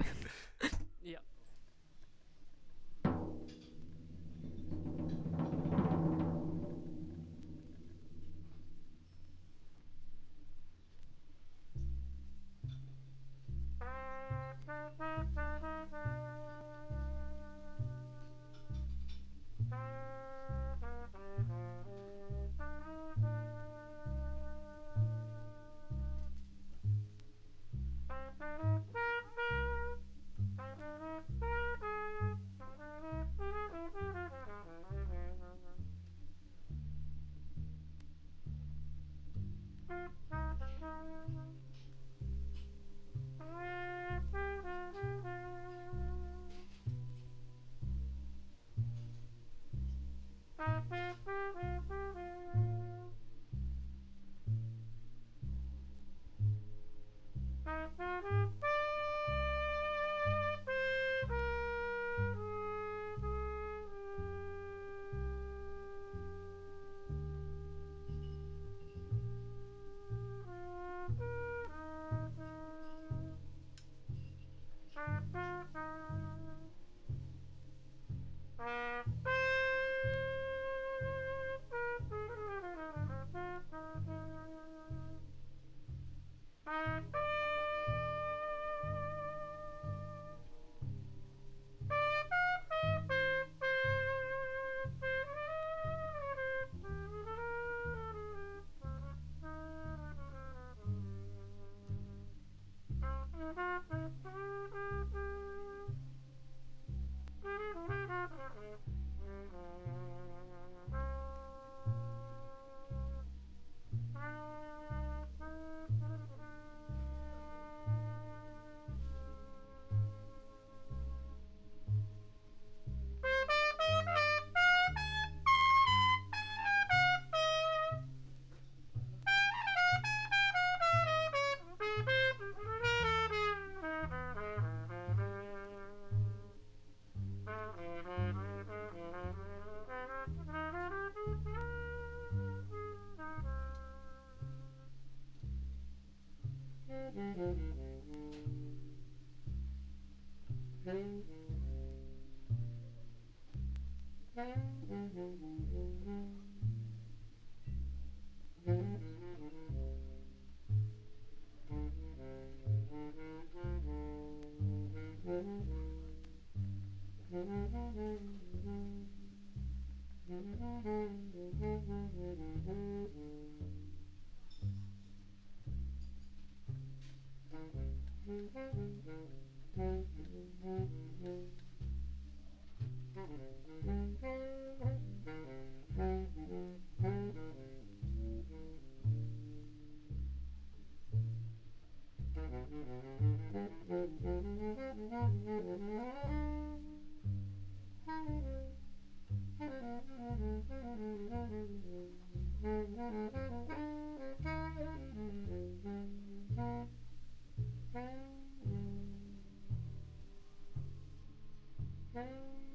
Mm-hmm. 154.47 156.26